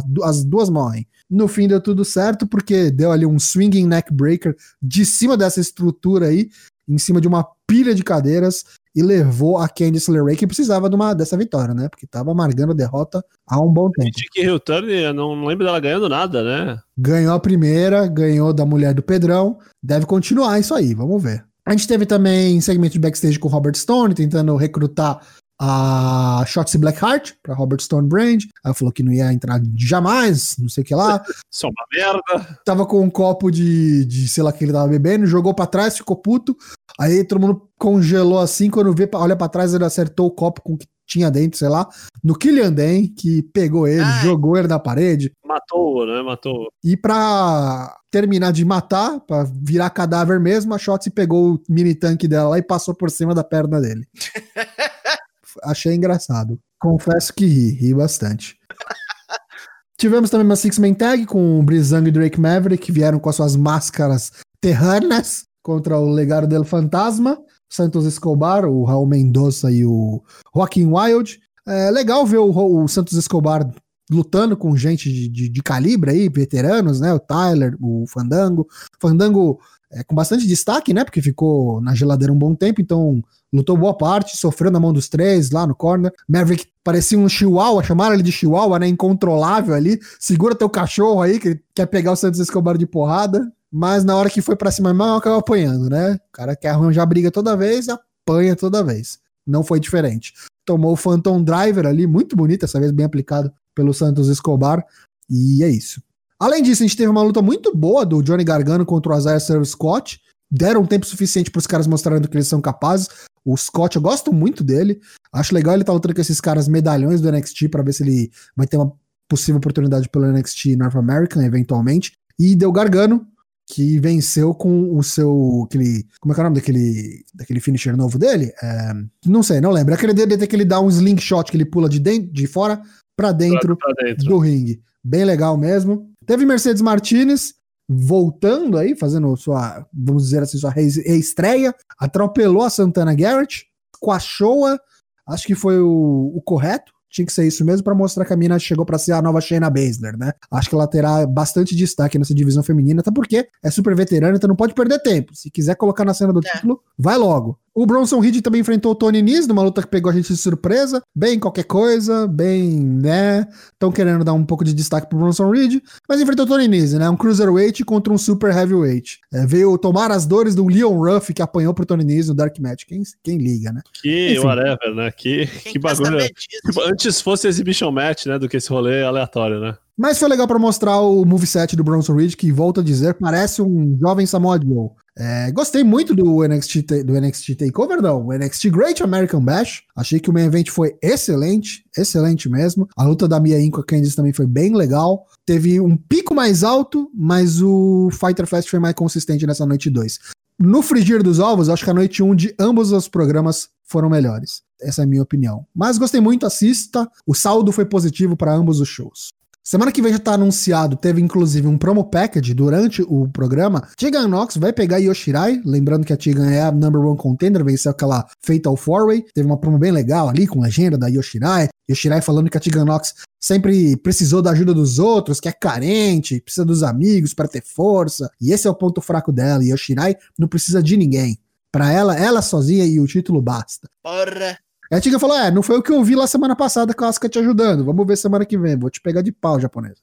du- 0.04 0.24
as 0.24 0.42
duas 0.42 0.68
morrem. 0.68 1.06
No 1.30 1.48
fim 1.48 1.66
deu 1.66 1.80
tudo 1.80 2.04
certo, 2.04 2.46
porque 2.46 2.90
deu 2.90 3.10
ali 3.10 3.26
um 3.26 3.38
swinging 3.38 3.86
neck 3.86 4.12
breaker 4.12 4.56
de 4.82 5.04
cima 5.04 5.36
dessa 5.36 5.60
estrutura 5.60 6.26
aí, 6.26 6.48
em 6.88 6.98
cima 6.98 7.20
de 7.20 7.26
uma 7.26 7.46
pilha 7.66 7.94
de 7.94 8.02
cadeiras, 8.02 8.64
e 8.94 9.02
levou 9.02 9.58
a 9.58 9.68
Candice 9.68 10.10
LeRae, 10.10 10.36
que 10.36 10.46
precisava 10.46 10.88
de 10.88 10.94
uma, 10.94 11.14
dessa 11.14 11.36
vitória, 11.36 11.74
né? 11.74 11.88
Porque 11.88 12.06
tava 12.06 12.30
amargando 12.30 12.72
a 12.72 12.76
derrota 12.76 13.24
há 13.46 13.60
um 13.60 13.72
bom 13.72 13.90
tempo. 13.90 14.10
Tiki 14.12 14.42
Hill 14.42 14.60
Turn, 14.60 14.92
eu 14.92 15.12
não 15.12 15.44
lembro 15.44 15.64
dela 15.64 15.80
ganhando 15.80 16.08
nada, 16.08 16.44
né? 16.44 16.78
Ganhou 16.96 17.34
a 17.34 17.40
primeira, 17.40 18.06
ganhou 18.06 18.52
da 18.52 18.64
mulher 18.64 18.94
do 18.94 19.02
Pedrão. 19.02 19.58
Deve 19.82 20.06
continuar 20.06 20.60
isso 20.60 20.74
aí, 20.74 20.94
vamos 20.94 21.20
ver. 21.20 21.44
A 21.66 21.72
gente 21.72 21.88
teve 21.88 22.06
também 22.06 22.60
segmento 22.60 22.92
de 22.92 23.00
backstage 23.00 23.38
com 23.38 23.48
o 23.48 23.50
Robert 23.50 23.74
Stone, 23.74 24.14
tentando 24.14 24.54
recrutar 24.54 25.20
a 25.60 26.44
Shotzi 26.46 26.78
Blackheart 26.78 27.34
pra 27.42 27.54
Robert 27.54 27.80
Stone 27.80 28.08
Brand. 28.08 28.42
Ela 28.64 28.74
falou 28.74 28.92
que 28.92 29.02
não 29.02 29.12
ia 29.12 29.32
entrar 29.32 29.60
jamais, 29.76 30.56
não 30.58 30.68
sei 30.68 30.82
o 30.82 30.86
que 30.86 30.94
lá. 30.94 31.22
Só 31.50 31.68
uma 31.68 31.86
merda. 31.92 32.58
Tava 32.64 32.86
com 32.86 33.00
um 33.00 33.10
copo 33.10 33.50
de, 33.50 34.04
de 34.04 34.28
sei 34.28 34.42
lá 34.42 34.52
que 34.52 34.64
ele 34.64 34.72
tava 34.72 34.88
bebendo, 34.88 35.26
jogou 35.26 35.54
pra 35.54 35.66
trás, 35.66 35.96
ficou 35.96 36.16
puto. 36.16 36.56
Aí 36.98 37.24
todo 37.24 37.40
mundo 37.40 37.68
congelou 37.78 38.38
assim, 38.38 38.70
quando 38.70 38.94
vê, 38.94 39.08
olha 39.14 39.36
pra 39.36 39.48
trás, 39.48 39.74
ele 39.74 39.84
acertou 39.84 40.26
o 40.26 40.30
copo 40.30 40.62
com 40.62 40.74
o 40.74 40.78
que 40.78 40.86
tinha 41.06 41.30
dentro, 41.30 41.58
sei 41.58 41.68
lá, 41.68 41.86
no 42.22 42.34
Killian 42.34 42.72
Dan, 42.72 43.06
que 43.14 43.42
pegou 43.42 43.86
ele, 43.86 44.00
Ai. 44.00 44.22
jogou 44.22 44.56
ele 44.56 44.68
na 44.68 44.78
parede. 44.78 45.32
Matou, 45.44 46.06
né? 46.06 46.22
Matou. 46.22 46.68
E 46.82 46.96
pra 46.96 47.94
terminar 48.10 48.52
de 48.52 48.64
matar, 48.64 49.20
pra 49.20 49.44
virar 49.44 49.90
cadáver 49.90 50.40
mesmo, 50.40 50.74
a 50.74 50.78
Shotzi 50.78 51.10
pegou 51.10 51.54
o 51.54 51.62
mini 51.68 51.94
tanque 51.94 52.26
dela 52.26 52.50
lá 52.50 52.58
e 52.58 52.62
passou 52.62 52.94
por 52.94 53.10
cima 53.10 53.34
da 53.34 53.44
perna 53.44 53.80
dele. 53.80 54.06
Achei 55.62 55.94
engraçado. 55.94 56.58
Confesso 56.80 57.32
que 57.32 57.46
ri, 57.46 57.70
ri 57.70 57.94
bastante. 57.94 58.56
Tivemos 59.98 60.28
também 60.28 60.44
uma 60.46 60.56
Six-Man 60.56 60.94
Tag 60.94 61.24
com 61.26 61.58
o 61.60 61.62
Brizang 61.62 62.08
e 62.08 62.12
Drake 62.12 62.40
Maverick, 62.40 62.84
que 62.84 62.92
vieram 62.92 63.18
com 63.18 63.30
as 63.30 63.36
suas 63.36 63.56
máscaras 63.56 64.32
terranas 64.60 65.44
contra 65.62 65.98
o 65.98 66.10
Legado 66.10 66.46
del 66.46 66.64
Fantasma, 66.64 67.38
Santos 67.70 68.04
Escobar, 68.04 68.64
o 68.66 68.84
Raul 68.84 69.06
Mendoza 69.06 69.70
e 69.70 69.84
o 69.86 70.22
Joaquim 70.54 70.86
Wild. 70.86 71.38
É 71.66 71.90
legal 71.90 72.26
ver 72.26 72.38
o, 72.38 72.50
o 72.82 72.88
Santos 72.88 73.14
Escobar 73.16 73.66
lutando 74.10 74.56
com 74.56 74.76
gente 74.76 75.10
de, 75.10 75.28
de- 75.28 75.48
de 75.48 75.62
calibre 75.62 76.10
aí, 76.10 76.28
veteranos, 76.28 77.00
né? 77.00 77.12
O 77.14 77.18
Tyler, 77.18 77.74
o 77.80 78.04
Fandango. 78.06 78.66
Fandango 79.00 79.58
é, 79.94 80.02
com 80.02 80.14
bastante 80.14 80.46
destaque, 80.46 80.92
né? 80.92 81.04
Porque 81.04 81.22
ficou 81.22 81.80
na 81.80 81.94
geladeira 81.94 82.32
um 82.32 82.38
bom 82.38 82.54
tempo, 82.54 82.80
então 82.80 83.22
lutou 83.52 83.76
boa 83.76 83.96
parte, 83.96 84.36
sofreu 84.36 84.70
na 84.70 84.80
mão 84.80 84.92
dos 84.92 85.08
três 85.08 85.50
lá 85.50 85.66
no 85.66 85.74
corner. 85.74 86.12
Maverick 86.28 86.66
parecia 86.82 87.18
um 87.18 87.28
chihuahua, 87.28 87.82
chamaram 87.82 88.14
ele 88.14 88.22
de 88.22 88.32
chihuahua, 88.32 88.78
né? 88.78 88.88
Incontrolável 88.88 89.74
ali. 89.74 89.98
Segura 90.18 90.54
teu 90.54 90.68
cachorro 90.68 91.22
aí, 91.22 91.38
que 91.38 91.48
ele 91.48 91.60
quer 91.74 91.86
pegar 91.86 92.12
o 92.12 92.16
Santos 92.16 92.40
Escobar 92.40 92.76
de 92.76 92.86
porrada. 92.86 93.50
Mas 93.72 94.04
na 94.04 94.14
hora 94.16 94.30
que 94.30 94.40
foi 94.40 94.54
pra 94.54 94.70
cima 94.70 94.94
mesmo, 94.94 95.14
acabou 95.14 95.38
apanhando, 95.38 95.90
né? 95.90 96.14
O 96.14 96.32
cara 96.32 96.54
quer 96.54 96.68
arranjar 96.68 97.06
briga 97.06 97.30
toda 97.30 97.56
vez, 97.56 97.88
apanha 97.88 98.54
toda 98.54 98.84
vez. 98.84 99.18
Não 99.46 99.64
foi 99.64 99.80
diferente 99.80 100.32
tomou 100.64 100.92
o 100.92 100.96
Phantom 100.96 101.42
Driver 101.42 101.86
ali, 101.86 102.06
muito 102.06 102.34
bonito, 102.34 102.64
essa 102.64 102.80
vez 102.80 102.90
bem 102.90 103.06
aplicado 103.06 103.52
pelo 103.74 103.92
Santos 103.92 104.28
Escobar. 104.28 104.84
E 105.28 105.62
é 105.62 105.68
isso. 105.68 106.02
Além 106.38 106.62
disso, 106.62 106.82
a 106.82 106.86
gente 106.86 106.96
teve 106.96 107.08
uma 107.08 107.22
luta 107.22 107.40
muito 107.40 107.74
boa 107.74 108.04
do 108.04 108.22
Johnny 108.22 108.44
Gargano 108.44 108.84
contra 108.84 109.12
o 109.12 109.18
Isaiah 109.18 109.40
Sir 109.40 109.64
Scott. 109.64 110.20
Deram 110.50 110.86
tempo 110.86 111.06
suficiente 111.06 111.50
para 111.50 111.58
os 111.58 111.66
caras 111.66 111.86
mostrarem 111.86 112.20
do 112.20 112.28
que 112.28 112.36
eles 112.36 112.48
são 112.48 112.60
capazes. 112.60 113.08
O 113.44 113.56
Scott, 113.56 113.96
eu 113.96 114.02
gosto 114.02 114.32
muito 114.32 114.62
dele. 114.64 115.00
Acho 115.32 115.54
legal 115.54 115.74
ele 115.74 115.82
estar 115.82 115.92
tá 115.92 115.94
lutando 115.94 116.14
com 116.14 116.20
esses 116.20 116.40
caras 116.40 116.68
medalhões 116.68 117.20
do 117.20 117.30
NXT 117.30 117.68
para 117.68 117.82
ver 117.82 117.92
se 117.92 118.02
ele 118.02 118.30
vai 118.56 118.66
ter 118.66 118.76
uma 118.76 118.92
possível 119.28 119.58
oportunidade 119.58 120.08
pelo 120.08 120.30
NXT 120.30 120.76
North 120.76 120.96
American, 120.96 121.42
eventualmente. 121.42 122.12
E 122.38 122.54
deu 122.54 122.72
Gargano, 122.72 123.26
que 123.66 123.98
venceu 123.98 124.54
com 124.54 124.96
o 124.96 125.02
seu. 125.02 125.64
Aquele, 125.66 126.06
como 126.20 126.32
é 126.32 126.34
que 126.34 126.40
é 126.40 126.42
o 126.42 126.44
nome 126.44 126.56
daquele, 126.56 127.24
daquele 127.34 127.60
finisher 127.60 127.96
novo 127.96 128.18
dele? 128.18 128.52
É, 128.62 128.92
não 129.26 129.42
sei, 129.42 129.60
não 129.60 129.70
lembro. 129.70 129.94
Aquele 129.94 130.14
DDT 130.14 130.46
que 130.46 130.56
ele 130.56 130.64
dá 130.64 130.80
um 130.80 130.88
slingshot, 130.88 131.50
que 131.50 131.56
ele 131.56 131.64
pula 131.64 131.88
de, 131.88 131.98
dentro, 131.98 132.32
de 132.32 132.46
fora 132.46 132.80
para 133.16 133.32
dentro, 133.32 133.76
dentro. 134.02 134.24
do 134.26 134.38
ringue. 134.38 134.80
Bem 135.02 135.24
legal 135.24 135.56
mesmo. 135.56 136.10
Teve 136.26 136.44
Mercedes 136.46 136.82
Martinez 136.82 137.54
voltando 137.88 138.78
aí, 138.78 138.96
fazendo 138.96 139.36
sua, 139.36 139.86
vamos 139.92 140.24
dizer 140.24 140.42
assim, 140.42 140.58
sua 140.58 140.70
reestreia. 140.70 141.74
Atropelou 141.98 142.62
a 142.62 142.70
Santana 142.70 143.14
Garrett, 143.14 143.66
coachou-a. 144.00 144.78
Acho 145.26 145.46
que 145.46 145.54
foi 145.54 145.80
o, 145.80 146.32
o 146.34 146.42
correto 146.42 146.92
tinha 147.14 147.24
que 147.24 147.32
ser 147.32 147.46
isso 147.46 147.64
mesmo 147.64 147.84
para 147.84 147.94
mostrar 147.94 148.24
que 148.24 148.32
a 148.32 148.36
mina 148.36 148.58
chegou 148.58 148.84
para 148.84 148.98
ser 148.98 149.12
a 149.12 149.22
nova 149.22 149.40
Shayna 149.40 149.70
Baszler, 149.70 150.18
né? 150.18 150.32
Acho 150.50 150.68
que 150.68 150.74
ela 150.74 150.88
terá 150.88 151.24
bastante 151.24 151.76
destaque 151.76 152.18
nessa 152.18 152.34
divisão 152.34 152.60
feminina, 152.60 153.00
até 153.02 153.10
porque 153.12 153.46
é 153.62 153.70
super 153.70 153.94
veterana, 153.94 154.36
então 154.36 154.48
não 154.48 154.56
pode 154.56 154.74
perder 154.74 154.98
tempo. 155.00 155.32
Se 155.32 155.48
quiser 155.48 155.76
colocar 155.76 156.04
na 156.04 156.12
cena 156.12 156.32
do 156.32 156.40
É. 156.44 156.50
título, 156.50 156.80
vai 156.98 157.16
logo. 157.16 157.56
O 157.74 157.84
Bronson 157.86 158.20
Reed 158.20 158.40
também 158.40 158.60
enfrentou 158.60 158.92
o 158.92 158.94
Tony 158.94 159.20
Nese 159.20 159.48
numa 159.48 159.62
luta 159.62 159.82
que 159.82 159.88
pegou 159.88 160.08
a 160.10 160.14
gente 160.14 160.32
de 160.32 160.36
surpresa, 160.36 161.02
bem 161.12 161.40
qualquer 161.40 161.64
coisa, 161.64 162.26
bem, 162.28 162.78
né? 162.78 163.48
Estão 163.72 163.90
querendo 163.90 164.24
dar 164.24 164.32
um 164.32 164.44
pouco 164.44 164.64
de 164.64 164.72
destaque 164.72 165.08
pro 165.08 165.18
Bronson 165.18 165.50
Reed, 165.50 165.82
mas 166.08 166.20
enfrentou 166.20 166.44
o 166.44 166.48
Tony 166.48 166.68
Nese, 166.68 166.96
né? 166.98 167.10
Um 167.10 167.16
cruiserweight 167.16 167.84
contra 167.84 168.12
um 168.12 168.18
super 168.18 168.54
heavyweight. 168.54 169.18
É, 169.32 169.44
veio 169.44 169.76
tomar 169.76 170.12
as 170.12 170.24
dores 170.24 170.54
do 170.54 170.64
Leon 170.68 170.96
Ruff 170.96 171.34
que 171.34 171.42
apanhou 171.42 171.74
pro 171.74 171.84
Tony 171.84 172.04
Nese 172.04 172.28
no 172.28 172.34
Dark 172.34 172.56
Match. 172.60 172.84
Quem, 172.86 173.02
quem 173.24 173.38
liga, 173.38 173.72
né? 173.72 173.80
Que 174.00 174.34
Enfim. 174.34 174.46
whatever, 174.46 174.94
né? 174.94 175.10
Que, 175.10 175.46
Quem 175.46 175.72
que 175.72 175.78
bagulho. 175.80 176.18
Tipo, 176.64 176.80
antes 176.82 177.20
fosse 177.20 177.48
exhibition 177.48 177.90
match, 177.90 178.26
né? 178.26 178.38
Do 178.38 178.48
que 178.48 178.56
esse 178.56 178.70
rolê 178.70 179.02
aleatório, 179.02 179.58
né? 179.58 179.76
Mas 179.96 180.18
foi 180.18 180.28
legal 180.28 180.46
pra 180.46 180.58
mostrar 180.58 181.00
o 181.00 181.24
moveset 181.24 181.76
do 181.76 181.84
Bronson 181.84 182.14
Reed, 182.14 182.34
que 182.34 182.50
volta 182.50 182.80
a 182.80 182.84
dizer, 182.84 183.14
parece 183.14 183.62
um 183.62 183.96
jovem 184.00 184.26
Samoa 184.26 184.60
Joe. 184.60 184.90
É, 185.16 185.52
gostei 185.52 185.84
muito 185.84 186.14
do 186.14 186.42
NXT, 186.42 187.04
do 187.04 187.18
NXT 187.20 187.54
Takeover, 187.56 188.02
não. 188.02 188.26
O 188.26 188.32
NXT 188.32 188.70
Great 188.70 189.02
American 189.02 189.40
Bash. 189.40 189.82
Achei 189.94 190.18
que 190.18 190.28
o 190.28 190.32
main 190.32 190.46
event 190.46 190.70
foi 190.70 190.96
excelente, 191.00 191.84
excelente 191.96 192.48
mesmo. 192.48 192.88
A 192.96 193.04
luta 193.04 193.28
da 193.28 193.38
Mia 193.38 193.58
Yim 193.58 193.70
com 193.70 193.80
a 193.80 193.84
Candice 193.84 194.16
também 194.16 194.32
foi 194.32 194.46
bem 194.46 194.74
legal. 194.74 195.26
Teve 195.46 195.80
um 195.80 195.96
pico 195.96 196.34
mais 196.34 196.64
alto, 196.64 197.08
mas 197.14 197.62
o 197.62 198.08
Fighter 198.10 198.46
Fest 198.46 198.68
foi 198.68 198.80
mais 198.80 198.94
consistente 198.94 199.46
nessa 199.46 199.64
noite 199.64 199.88
2. 199.88 200.18
No 200.58 200.82
frigir 200.82 201.22
dos 201.22 201.38
ovos, 201.38 201.68
acho 201.68 201.84
que 201.84 201.90
a 201.90 201.94
noite 201.94 202.22
1 202.22 202.30
um 202.30 202.34
de 202.34 202.54
ambos 202.58 202.92
os 202.92 203.08
programas 203.08 203.68
foram 203.84 204.08
melhores. 204.08 204.62
Essa 204.80 205.02
é 205.02 205.04
a 205.04 205.06
minha 205.06 205.22
opinião. 205.22 205.66
Mas 205.74 205.98
gostei 205.98 206.20
muito, 206.20 206.46
assista. 206.46 207.08
O 207.26 207.34
saldo 207.34 207.70
foi 207.72 207.84
positivo 207.84 208.36
para 208.36 208.54
ambos 208.54 208.80
os 208.80 208.88
shows. 208.88 209.28
Semana 209.66 209.90
que 209.90 210.02
vem 210.02 210.12
já 210.12 210.18
tá 210.18 210.34
anunciado, 210.34 210.94
teve 210.94 211.22
inclusive 211.22 211.66
um 211.66 211.78
promo 211.78 212.04
package 212.04 212.52
durante 212.52 213.00
o 213.00 213.26
programa. 213.26 213.88
Tegan 213.96 214.28
Nox 214.28 214.58
vai 214.58 214.74
pegar 214.74 214.98
Yoshirai, 214.98 215.62
lembrando 215.64 216.04
que 216.04 216.12
a 216.12 216.18
Tegan 216.18 216.50
é 216.50 216.60
a 216.60 216.70
number 216.70 217.00
one 217.00 217.16
contender, 217.16 217.64
venceu 217.64 217.90
aquela 217.90 218.26
Fatal 218.42 218.76
Four 218.76 219.06
Way. 219.06 219.24
Teve 219.32 219.46
uma 219.46 219.56
promo 219.56 219.78
bem 219.78 219.90
legal 219.90 220.28
ali 220.28 220.46
com 220.46 220.60
legenda 220.60 220.98
da 220.98 221.08
Yoshirai. 221.08 221.70
Yoshirai 221.90 222.20
falando 222.20 222.50
que 222.50 222.58
a 222.58 222.60
Tegan 222.60 222.84
Nox 222.84 223.14
sempre 223.40 223.96
precisou 223.96 224.42
da 224.42 224.50
ajuda 224.50 224.74
dos 224.74 224.98
outros, 224.98 225.40
que 225.40 225.48
é 225.48 225.52
carente, 225.52 226.42
precisa 226.42 226.66
dos 226.66 226.82
amigos 226.82 227.32
para 227.32 227.48
ter 227.48 227.62
força. 227.62 228.30
E 228.38 228.52
esse 228.52 228.66
é 228.66 228.70
o 228.70 228.74
ponto 228.74 229.00
fraco 229.00 229.32
dela. 229.32 229.64
Yoshirai 229.64 230.14
não 230.38 230.46
precisa 230.46 230.82
de 230.82 230.94
ninguém. 230.94 231.38
Pra 231.72 231.90
ela, 231.90 232.14
ela 232.14 232.42
sozinha 232.42 232.84
e 232.84 233.00
o 233.00 233.06
título 233.06 233.40
basta. 233.40 233.88
Porra. 234.02 234.58
Aí 234.90 234.98
a 234.98 235.00
Tiga 235.00 235.18
falou: 235.18 235.36
É, 235.36 235.50
não 235.50 235.62
foi 235.62 235.78
o 235.78 235.82
que 235.82 235.92
eu 235.92 236.02
vi 236.02 236.14
lá 236.14 236.26
semana 236.26 236.54
passada 236.54 236.94
com 236.94 237.04
a 237.04 237.08
Asuka 237.08 237.28
te 237.28 237.38
ajudando. 237.38 237.84
Vamos 237.84 238.06
ver 238.06 238.16
semana 238.16 238.44
que 238.44 238.58
vem. 238.58 238.76
Vou 238.76 238.90
te 238.90 239.00
pegar 239.00 239.22
de 239.22 239.32
pau, 239.32 239.58
japonesa. 239.60 240.00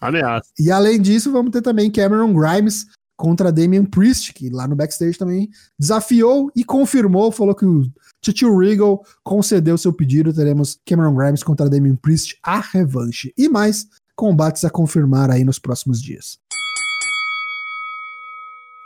Ameaça. 0.00 0.50
E 0.58 0.70
além 0.70 1.00
disso, 1.00 1.32
vamos 1.32 1.50
ter 1.50 1.62
também 1.62 1.90
Cameron 1.90 2.32
Grimes 2.34 2.86
contra 3.16 3.50
Damian 3.50 3.84
Priest, 3.84 4.32
que 4.32 4.48
lá 4.48 4.68
no 4.68 4.76
backstage 4.76 5.18
também 5.18 5.50
desafiou 5.78 6.52
e 6.54 6.62
confirmou, 6.62 7.32
falou 7.32 7.54
que 7.54 7.66
o 7.66 7.90
Tio 8.22 8.56
Regal 8.56 9.02
concedeu 9.24 9.76
seu 9.76 9.92
pedido. 9.92 10.32
Teremos 10.32 10.78
Cameron 10.86 11.16
Grimes 11.16 11.42
contra 11.42 11.68
Damian 11.68 11.96
Priest, 11.96 12.38
a 12.42 12.60
revanche. 12.60 13.32
E 13.36 13.48
mais 13.48 13.88
combates 14.14 14.64
a 14.64 14.70
confirmar 14.70 15.30
aí 15.30 15.44
nos 15.44 15.58
próximos 15.58 16.00
dias. 16.02 16.38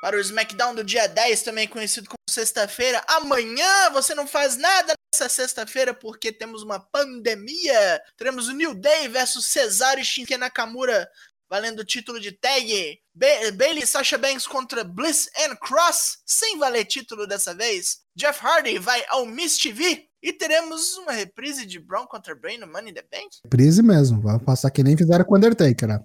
Para 0.02 0.16
o 0.16 0.20
SmackDown 0.20 0.74
do 0.74 0.82
dia 0.82 1.06
10, 1.06 1.42
também 1.44 1.68
conhecido 1.68 2.08
como 2.08 2.18
sexta-feira. 2.28 3.00
Amanhã 3.06 3.88
você 3.92 4.16
não 4.16 4.26
faz 4.26 4.56
nada 4.56 4.94
nessa 5.14 5.28
sexta-feira 5.28 5.94
porque 5.94 6.32
temos 6.32 6.64
uma 6.64 6.80
pandemia. 6.80 8.02
Teremos 8.16 8.48
o 8.48 8.52
New 8.52 8.74
Day 8.74 9.06
versus 9.06 9.46
Cesaro 9.46 10.00
e 10.00 10.04
Shinsuke 10.04 10.36
Nakamura 10.36 11.08
valendo 11.48 11.80
o 11.80 11.84
título 11.84 12.18
de 12.18 12.32
tag. 12.32 12.98
Ba 13.14 13.26
Bailey 13.54 13.84
e 13.84 13.86
Sasha 13.86 14.18
Banks 14.18 14.44
contra 14.44 14.82
Bliss 14.82 15.30
and 15.38 15.54
Cross, 15.56 16.18
sem 16.26 16.58
valer 16.58 16.84
título 16.84 17.24
dessa 17.24 17.54
vez. 17.54 17.98
Jeff 18.16 18.44
Hardy 18.44 18.78
vai 18.78 19.04
ao 19.08 19.24
Miss 19.24 19.56
TV. 19.56 20.08
E 20.24 20.32
teremos 20.32 20.96
uma 20.98 21.12
reprise 21.12 21.66
de 21.66 21.80
Braun 21.80 22.06
contra 22.06 22.34
Bray 22.34 22.56
no 22.56 22.66
Money 22.66 22.90
in 22.90 22.94
the 22.94 23.04
Bank. 23.10 23.28
Prise 23.50 23.82
mesmo, 23.82 24.22
vai 24.22 24.38
passar 24.38 24.70
que 24.70 24.82
nem 24.82 24.96
fizeram 24.96 25.24
com 25.24 25.36
Undertaker, 25.36 25.88
né? 25.88 26.00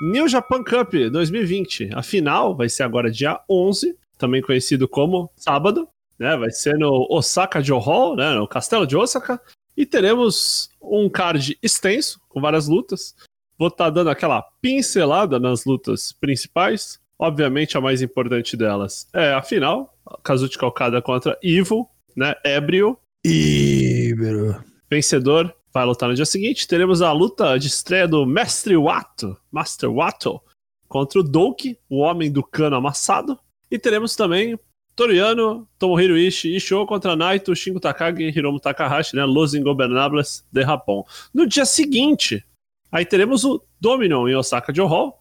New 0.00 0.26
Japan 0.26 0.64
Cup 0.64 0.94
2020. 1.12 1.90
A 1.94 2.02
final 2.02 2.56
vai 2.56 2.70
ser 2.70 2.84
agora 2.84 3.10
dia 3.10 3.38
11, 3.48 3.94
também 4.16 4.40
conhecido 4.40 4.88
como 4.88 5.30
sábado, 5.36 5.86
né? 6.18 6.36
Vai 6.38 6.50
ser 6.50 6.78
no 6.78 7.06
Osaka 7.10 7.60
Joe 7.60 7.78
Hall, 7.78 8.16
né? 8.16 8.32
No 8.32 8.48
Castelo 8.48 8.86
de 8.86 8.96
Osaka. 8.96 9.38
E 9.76 9.84
teremos 9.84 10.70
um 10.80 11.08
card 11.08 11.58
extenso, 11.62 12.18
com 12.30 12.40
várias 12.40 12.66
lutas. 12.66 13.14
Vou 13.58 13.68
estar 13.68 13.90
dando 13.90 14.08
aquela 14.08 14.42
pincelada 14.62 15.38
nas 15.38 15.66
lutas 15.66 16.12
principais. 16.12 16.98
Obviamente, 17.18 17.76
a 17.76 17.80
mais 17.80 18.00
importante 18.00 18.56
delas 18.56 19.06
é 19.12 19.34
a 19.34 19.42
final. 19.42 19.94
Kazuchika 20.24 20.66
Okada 20.66 21.02
contra 21.02 21.38
Evil, 21.42 21.86
né? 22.16 22.34
Ébrio. 22.42 22.96
Ibero. 23.22 24.64
Vencedor 24.90 25.54
vai 25.72 25.84
lutar 25.84 26.08
no 26.08 26.14
dia 26.14 26.26
seguinte. 26.26 26.66
Teremos 26.66 27.02
a 27.02 27.12
luta 27.12 27.58
de 27.58 27.68
estreia 27.68 28.06
do 28.06 28.26
Mestre 28.26 28.76
Wato, 28.76 29.36
Master 29.50 29.90
Wato, 29.90 30.40
contra 30.88 31.20
o 31.20 31.22
Doki, 31.22 31.78
o 31.88 31.98
homem 31.98 32.30
do 32.30 32.42
cano 32.42 32.76
amassado. 32.76 33.38
E 33.70 33.78
teremos 33.78 34.16
também 34.16 34.58
Toriano, 34.96 35.68
Tomohiro 35.78 36.18
Ishii, 36.18 36.56
Isho 36.56 36.84
contra 36.86 37.16
Naito, 37.16 37.54
Shingo 37.54 37.80
Takagi 37.80 38.24
e 38.24 38.28
Hiromu 38.28 38.58
Takahashi, 38.58 39.16
né? 39.16 39.24
Los 39.24 39.54
Ingobernables 39.54 40.44
de 40.52 40.62
Japão. 40.62 41.04
No 41.32 41.46
dia 41.46 41.64
seguinte, 41.64 42.44
aí 42.90 43.06
teremos 43.06 43.44
o 43.44 43.62
Dominion 43.80 44.28
em 44.28 44.34
Osaka 44.34 44.74
Joe 44.74 44.88
Hall, 44.88 45.19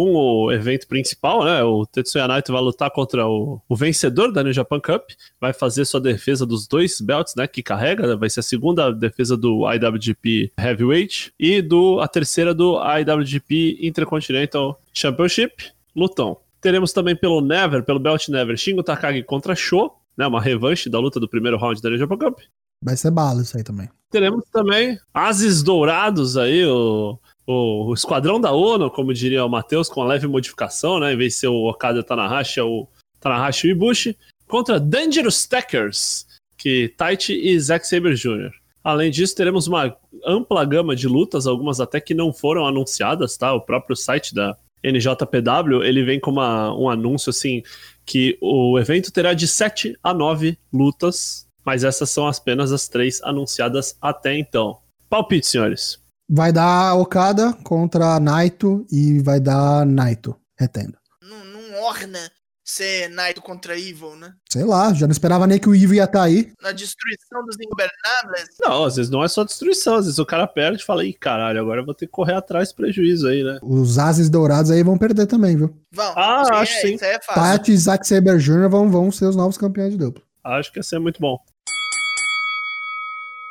com 0.00 0.14
o 0.14 0.50
evento 0.50 0.88
principal, 0.88 1.44
né? 1.44 1.62
O 1.62 1.84
Tetsuya 1.84 2.26
Naito 2.26 2.50
vai 2.54 2.62
lutar 2.62 2.90
contra 2.90 3.28
o, 3.28 3.60
o 3.68 3.76
vencedor 3.76 4.32
da 4.32 4.42
New 4.42 4.50
Japan 4.50 4.80
Cup, 4.80 5.10
vai 5.38 5.52
fazer 5.52 5.84
sua 5.84 6.00
defesa 6.00 6.46
dos 6.46 6.66
dois 6.66 7.02
belts, 7.02 7.34
né? 7.34 7.46
Que 7.46 7.62
carrega, 7.62 8.16
vai 8.16 8.30
ser 8.30 8.40
a 8.40 8.42
segunda 8.42 8.90
defesa 8.90 9.36
do 9.36 9.70
IWGP 9.70 10.52
Heavyweight 10.58 11.34
e 11.38 11.60
do, 11.60 12.00
a 12.00 12.08
terceira 12.08 12.54
do 12.54 12.80
IWGP 12.82 13.76
Intercontinental 13.82 14.80
Championship. 14.90 15.70
Lutão. 15.94 16.38
Teremos 16.62 16.94
também 16.94 17.14
pelo 17.14 17.42
Never, 17.42 17.82
pelo 17.82 17.98
Belt 17.98 18.26
Never, 18.28 18.56
Shingo 18.56 18.82
Takagi 18.82 19.22
contra 19.22 19.54
Sho, 19.54 19.92
né? 20.16 20.26
Uma 20.26 20.40
revanche 20.40 20.88
da 20.88 20.98
luta 20.98 21.20
do 21.20 21.28
primeiro 21.28 21.58
round 21.58 21.82
da 21.82 21.90
New 21.90 21.98
Japan 21.98 22.16
Cup. 22.16 22.38
Vai 22.82 22.96
ser 22.96 23.10
bala 23.10 23.42
isso 23.42 23.54
aí 23.54 23.62
também. 23.62 23.90
Teremos 24.10 24.46
também 24.50 24.98
Ases 25.12 25.62
Dourados 25.62 26.38
aí, 26.38 26.64
o, 26.64 27.18
o, 27.50 27.94
Esquadrão 27.94 28.40
da 28.40 28.52
ONU, 28.52 28.90
como 28.90 29.12
diria 29.12 29.44
o 29.44 29.48
Matheus, 29.48 29.88
com 29.88 30.02
a 30.02 30.06
leve 30.06 30.26
modificação, 30.26 31.00
né? 31.00 31.12
Em 31.12 31.16
vez 31.16 31.34
de 31.34 31.40
ser 31.40 31.48
o 31.48 31.68
Okada 31.68 32.02
Tanahashi, 32.02 32.60
é 32.60 32.62
o 32.62 32.86
Tanahashi 33.20 33.68
Ibushi, 33.68 34.16
contra 34.46 34.78
Dangerous 34.78 35.38
Stackers, 35.40 36.26
que 36.56 36.92
Taichi 36.96 37.34
e 37.34 37.58
Zack 37.58 37.86
Saber 37.86 38.14
Jr. 38.14 38.50
Além 38.82 39.10
disso, 39.10 39.34
teremos 39.34 39.66
uma 39.66 39.94
ampla 40.24 40.64
gama 40.64 40.96
de 40.96 41.06
lutas, 41.06 41.46
algumas 41.46 41.80
até 41.80 42.00
que 42.00 42.14
não 42.14 42.32
foram 42.32 42.66
anunciadas, 42.66 43.36
tá? 43.36 43.52
O 43.52 43.60
próprio 43.60 43.94
site 43.94 44.34
da 44.34 44.56
NJPW, 44.82 45.84
ele 45.84 46.02
vem 46.02 46.18
com 46.18 46.30
uma, 46.30 46.74
um 46.74 46.88
anúncio 46.88 47.30
assim, 47.30 47.62
que 48.06 48.38
o 48.40 48.78
evento 48.78 49.12
terá 49.12 49.34
de 49.34 49.46
7 49.46 49.98
a 50.02 50.14
9 50.14 50.58
lutas, 50.72 51.46
mas 51.64 51.84
essas 51.84 52.08
são 52.08 52.26
apenas 52.26 52.72
as 52.72 52.88
três 52.88 53.22
anunciadas 53.22 53.96
até 54.00 54.36
então. 54.38 54.78
Palpite, 55.10 55.46
senhores. 55.46 55.99
Vai 56.32 56.52
dar 56.52 56.94
Okada 56.94 57.52
contra 57.64 58.20
Naito 58.20 58.86
e 58.88 59.18
vai 59.18 59.40
dar 59.40 59.84
Naito, 59.84 60.36
retendo. 60.56 60.96
Não, 61.20 61.44
não 61.44 61.82
orna 61.82 62.20
ser 62.64 63.10
Naito 63.10 63.42
contra 63.42 63.76
Evil, 63.76 64.14
né? 64.14 64.32
Sei 64.48 64.62
lá, 64.62 64.94
já 64.94 65.08
não 65.08 65.12
esperava 65.12 65.44
nem 65.44 65.58
que 65.58 65.68
o 65.68 65.74
Ivo 65.74 65.92
ia 65.92 66.04
estar 66.04 66.22
aí. 66.22 66.52
Na 66.62 66.70
destruição 66.70 67.44
dos 67.44 67.56
ingobernáveis. 67.60 68.48
Não, 68.60 68.84
às 68.84 68.94
vezes 68.94 69.10
não 69.10 69.24
é 69.24 69.28
só 69.28 69.42
destruição, 69.42 69.96
às 69.96 70.04
vezes 70.04 70.20
o 70.20 70.24
cara 70.24 70.46
perde 70.46 70.80
e 70.80 70.86
fala, 70.86 71.04
ih, 71.04 71.12
caralho, 71.12 71.58
agora 71.58 71.80
eu 71.80 71.84
vou 71.84 71.94
ter 71.94 72.06
que 72.06 72.12
correr 72.12 72.34
atrás 72.34 72.68
do 72.68 72.76
prejuízo 72.76 73.26
aí, 73.26 73.42
né? 73.42 73.58
Os 73.60 73.98
ases 73.98 74.30
dourados 74.30 74.70
aí 74.70 74.84
vão 74.84 74.96
perder 74.96 75.26
também, 75.26 75.56
viu? 75.56 75.76
Vão. 75.90 76.12
Ah, 76.16 76.42
acho 76.60 76.74
é, 76.74 76.80
sim. 76.80 76.94
Isso 76.94 77.04
aí 77.04 77.10
é 77.10 77.20
fácil. 77.20 77.42
Tati 77.42 77.72
e 77.72 77.76
Zack 77.76 78.06
Saber 78.06 78.38
Jr. 78.38 78.68
vão, 78.70 78.88
vão 78.88 79.10
ser 79.10 79.24
os 79.24 79.34
novos 79.34 79.58
campeões 79.58 79.90
de 79.90 79.98
duplo. 79.98 80.22
Acho 80.44 80.70
que 80.70 80.78
ia 80.78 80.84
ser 80.84 81.00
muito 81.00 81.20
bom. 81.20 81.36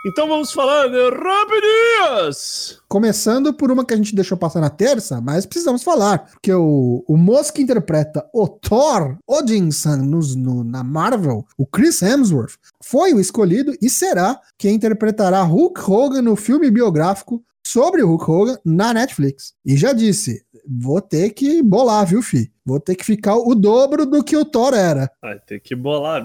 Então 0.05 0.29
vamos 0.29 0.53
falar 0.53 0.87
de 0.87 1.09
rapidinhas! 1.09 2.79
Começando 2.87 3.53
por 3.53 3.69
uma 3.69 3.83
que 3.85 3.93
a 3.93 3.97
gente 3.97 4.15
deixou 4.15 4.37
passar 4.37 4.61
na 4.61 4.69
terça, 4.69 5.19
mas 5.19 5.45
precisamos 5.45 5.83
falar. 5.83 6.19
Porque 6.31 6.53
o, 6.53 7.03
o 7.05 7.17
moço 7.17 7.51
que 7.53 7.61
interpreta 7.61 8.25
o 8.33 8.47
Thor 8.47 9.17
Odinson 9.27 9.97
nos- 9.97 10.35
no- 10.37 10.63
na 10.63 10.83
Marvel, 10.85 11.45
o 11.57 11.65
Chris 11.65 12.01
Hemsworth, 12.01 12.53
foi 12.81 13.13
o 13.13 13.19
escolhido 13.19 13.73
e 13.81 13.89
será 13.89 14.39
quem 14.57 14.75
interpretará 14.75 15.41
Hulk 15.41 15.81
Hogan 15.81 16.21
no 16.21 16.37
filme 16.37 16.71
biográfico 16.71 17.43
sobre 17.67 18.01
o 18.01 18.07
Hulk 18.07 18.31
Hogan 18.31 18.57
na 18.65 18.93
Netflix. 18.93 19.53
E 19.65 19.75
já 19.75 19.91
disse, 19.91 20.41
vou 20.65 21.01
ter 21.01 21.31
que 21.31 21.61
bolar, 21.61 22.05
viu, 22.05 22.21
fi? 22.21 22.49
Vou 22.65 22.79
ter 22.79 22.95
que 22.95 23.03
ficar 23.05 23.35
o 23.35 23.53
dobro 23.53 24.05
do 24.05 24.23
que 24.23 24.37
o 24.37 24.45
Thor 24.45 24.73
era. 24.73 25.11
Vai 25.21 25.37
ter 25.39 25.59
que 25.59 25.75
bolar. 25.75 26.23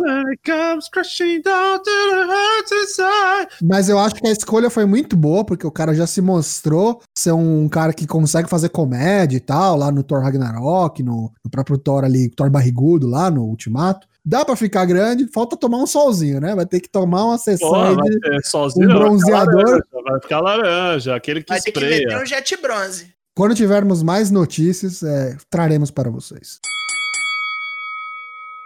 When 0.00 0.28
it 0.28 0.40
comes 0.42 0.88
crashing 0.88 1.42
down 1.42 1.78
to 1.78 1.84
the 1.84 2.24
heart 2.26 2.72
inside. 2.72 3.48
Mas 3.62 3.90
eu 3.90 3.98
acho 3.98 4.14
que 4.14 4.26
a 4.26 4.32
escolha 4.32 4.70
foi 4.70 4.86
muito 4.86 5.14
boa, 5.14 5.44
porque 5.44 5.66
o 5.66 5.70
cara 5.70 5.94
já 5.94 6.06
se 6.06 6.22
mostrou 6.22 7.02
ser 7.14 7.32
um 7.32 7.68
cara 7.68 7.92
que 7.92 8.06
consegue 8.06 8.48
fazer 8.48 8.70
comédia 8.70 9.36
e 9.36 9.40
tal, 9.40 9.76
lá 9.76 9.92
no 9.92 10.02
Thor 10.02 10.22
Ragnarok, 10.22 11.02
no, 11.02 11.30
no 11.44 11.50
próprio 11.50 11.76
Thor 11.76 12.04
ali, 12.04 12.30
Thor 12.30 12.48
barrigudo 12.48 13.06
lá 13.06 13.30
no 13.30 13.42
Ultimato. 13.44 14.08
Dá 14.24 14.42
pra 14.42 14.56
ficar 14.56 14.86
grande, 14.86 15.26
falta 15.26 15.56
tomar 15.56 15.78
um 15.78 15.86
solzinho, 15.86 16.40
né? 16.40 16.54
Vai 16.54 16.64
ter 16.64 16.80
que 16.80 16.88
tomar 16.88 17.24
uma 17.24 17.38
sessão 17.38 17.70
vai 17.70 17.94
de... 17.94 18.00
um 18.00 18.20
vai 18.20 18.42
ficar 18.42 18.86
bronzeador. 18.86 19.64
laranja, 19.64 19.84
Vai 20.04 20.20
ficar 20.20 20.40
laranja, 20.40 21.14
aquele 21.14 21.42
que 21.42 21.52
Vai 21.52 21.60
ter 21.60 21.72
que 21.72 21.80
meter 21.80 22.22
um 22.22 22.24
jet 22.24 22.56
bronze. 22.56 23.14
Quando 23.34 23.54
tivermos 23.54 24.02
mais 24.02 24.30
notícias, 24.30 25.02
é, 25.02 25.36
traremos 25.50 25.90
para 25.90 26.10
vocês. 26.10 26.58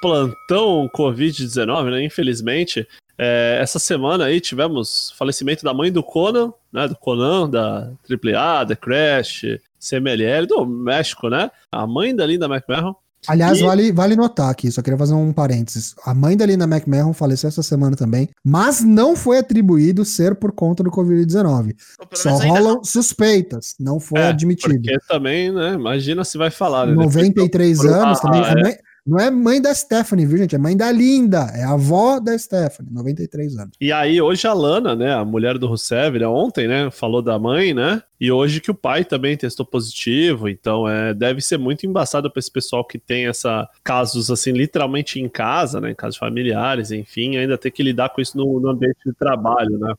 Plantão 0.08 0.88
Covid-19, 0.94 1.90
né? 1.90 2.04
Infelizmente. 2.04 2.86
É, 3.16 3.58
essa 3.62 3.78
semana 3.78 4.24
aí 4.24 4.40
tivemos 4.40 5.12
falecimento 5.16 5.64
da 5.64 5.72
mãe 5.72 5.90
do 5.92 6.02
Conan, 6.02 6.52
né? 6.72 6.88
Do 6.88 6.96
Conan, 6.96 7.48
da 7.48 7.90
AAA, 8.10 8.64
da 8.64 8.76
Crash, 8.76 9.42
CMLL, 9.78 10.46
do 10.48 10.66
México, 10.66 11.28
né? 11.28 11.50
A 11.70 11.86
mãe 11.86 12.14
da 12.14 12.26
Linda 12.26 12.46
McMahon. 12.46 12.94
Aliás, 13.26 13.58
E- 13.58 13.62
vale, 13.62 13.90
vale 13.92 14.16
notar 14.16 14.50
aqui, 14.50 14.70
só 14.70 14.82
queria 14.82 14.98
fazer 14.98 15.14
um 15.14 15.32
parênteses. 15.32 15.94
A 16.04 16.12
mãe 16.12 16.36
da 16.36 16.44
Linda 16.44 16.64
McMahon 16.64 17.14
faleceu 17.14 17.48
essa 17.48 17.62
semana 17.62 17.96
também, 17.96 18.28
mas 18.44 18.82
não 18.84 19.16
foi 19.16 19.38
atribuído 19.38 20.04
ser 20.04 20.34
por 20.34 20.52
conta 20.52 20.82
do 20.82 20.90
Covid-19. 20.90 21.74
Ou 22.00 22.06
pelo 22.06 22.20
Só 22.22 22.36
rolam 22.36 22.84
suspeitas, 22.84 23.76
não 23.80 23.98
foi 24.00 24.20
É, 24.20 24.26
admitido. 24.28 24.74
Porque 24.74 24.98
também, 25.08 25.50
né? 25.52 25.72
Imagina 25.74 26.22
se 26.24 26.36
vai 26.36 26.50
falar, 26.50 26.84
né? 26.86 26.92
Depois 26.96 27.14
93 27.14 27.78
por- 27.78 27.88
anos 27.90 28.18
Ah, 28.18 28.22
também. 28.22 28.42
é. 28.42 28.50
é 28.50 28.62
mãe- 28.62 28.76
não 29.06 29.18
é 29.18 29.30
mãe 29.30 29.60
da 29.60 29.74
Stephanie, 29.74 30.24
viu, 30.24 30.38
gente? 30.38 30.54
É 30.54 30.58
mãe 30.58 30.74
da 30.74 30.90
Linda. 30.90 31.50
É 31.54 31.62
avó 31.62 32.18
da 32.18 32.36
Stephanie, 32.38 32.90
93 32.90 33.58
anos. 33.58 33.76
E 33.78 33.92
aí, 33.92 34.20
hoje 34.20 34.46
a 34.46 34.54
Lana, 34.54 34.96
né, 34.96 35.12
a 35.12 35.24
mulher 35.24 35.58
do 35.58 35.66
Rusev, 35.66 36.18
né, 36.18 36.26
ontem, 36.26 36.66
né, 36.66 36.90
falou 36.90 37.20
da 37.20 37.38
mãe, 37.38 37.74
né, 37.74 38.02
e 38.18 38.32
hoje 38.32 38.62
que 38.62 38.70
o 38.70 38.74
pai 38.74 39.04
também 39.04 39.36
testou 39.36 39.66
positivo, 39.66 40.48
então 40.48 40.88
é, 40.88 41.12
deve 41.12 41.42
ser 41.42 41.58
muito 41.58 41.84
embaçado 41.84 42.30
pra 42.30 42.40
esse 42.40 42.50
pessoal 42.50 42.82
que 42.82 42.98
tem 42.98 43.26
essa 43.26 43.68
casos, 43.82 44.30
assim, 44.30 44.52
literalmente 44.52 45.20
em 45.20 45.28
casa, 45.28 45.80
né, 45.80 45.90
em 45.90 45.94
casos 45.94 46.16
familiares, 46.16 46.90
enfim, 46.90 47.36
ainda 47.36 47.58
ter 47.58 47.70
que 47.70 47.82
lidar 47.82 48.08
com 48.08 48.22
isso 48.22 48.38
no, 48.38 48.58
no 48.58 48.70
ambiente 48.70 48.98
de 49.04 49.12
trabalho, 49.12 49.78
né. 49.78 49.92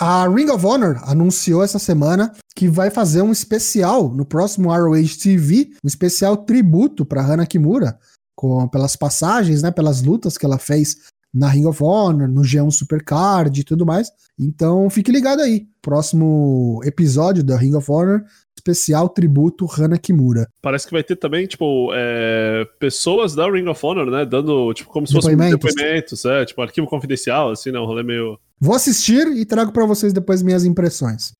A 0.00 0.26
Ring 0.26 0.50
of 0.50 0.66
Honor 0.66 1.00
anunciou 1.04 1.62
essa 1.62 1.78
semana 1.78 2.32
que 2.56 2.68
vai 2.68 2.90
fazer 2.90 3.22
um 3.22 3.30
especial 3.30 4.08
no 4.08 4.24
próximo 4.24 4.72
ROH 4.72 5.16
TV, 5.22 5.70
um 5.84 5.86
especial 5.86 6.36
tributo 6.36 7.04
para 7.04 7.24
Hana 7.24 7.46
Kimura, 7.46 7.98
com, 8.34 8.66
pelas 8.68 8.96
passagens, 8.96 9.62
né, 9.62 9.70
pelas 9.70 10.02
lutas 10.02 10.36
que 10.36 10.44
ela 10.44 10.58
fez 10.58 10.96
na 11.32 11.48
Ring 11.48 11.66
of 11.66 11.82
Honor, 11.82 12.28
no 12.28 12.42
G1 12.42 12.70
Supercard 12.72 13.60
e 13.60 13.64
tudo 13.64 13.86
mais. 13.86 14.10
Então 14.38 14.90
fique 14.90 15.12
ligado 15.12 15.40
aí. 15.40 15.68
Próximo 15.80 16.80
episódio 16.84 17.44
da 17.44 17.56
Ring 17.56 17.74
of 17.74 17.90
Honor, 17.90 18.24
especial 18.64 19.10
tributo 19.10 19.66
Hana 19.66 19.98
Kimura. 19.98 20.48
Parece 20.62 20.86
que 20.86 20.92
vai 20.92 21.04
ter 21.04 21.16
também, 21.16 21.46
tipo, 21.46 21.90
é, 21.94 22.66
pessoas 22.78 23.34
da 23.34 23.48
Ring 23.50 23.68
of 23.68 23.84
Honor, 23.84 24.10
né, 24.10 24.24
dando, 24.24 24.72
tipo, 24.72 24.90
como 24.90 25.06
se 25.06 25.12
fossem 25.12 25.36
Depoimentos. 25.36 25.74
depoimentos, 25.74 26.24
é, 26.24 26.44
tipo, 26.46 26.62
arquivo 26.62 26.86
confidencial, 26.86 27.50
assim, 27.50 27.70
né, 27.70 27.78
um 27.78 27.84
rolê 27.84 28.02
meio... 28.02 28.38
Vou 28.58 28.74
assistir 28.74 29.26
e 29.26 29.44
trago 29.44 29.70
para 29.70 29.84
vocês 29.84 30.12
depois 30.12 30.42
minhas 30.42 30.64
impressões. 30.64 31.32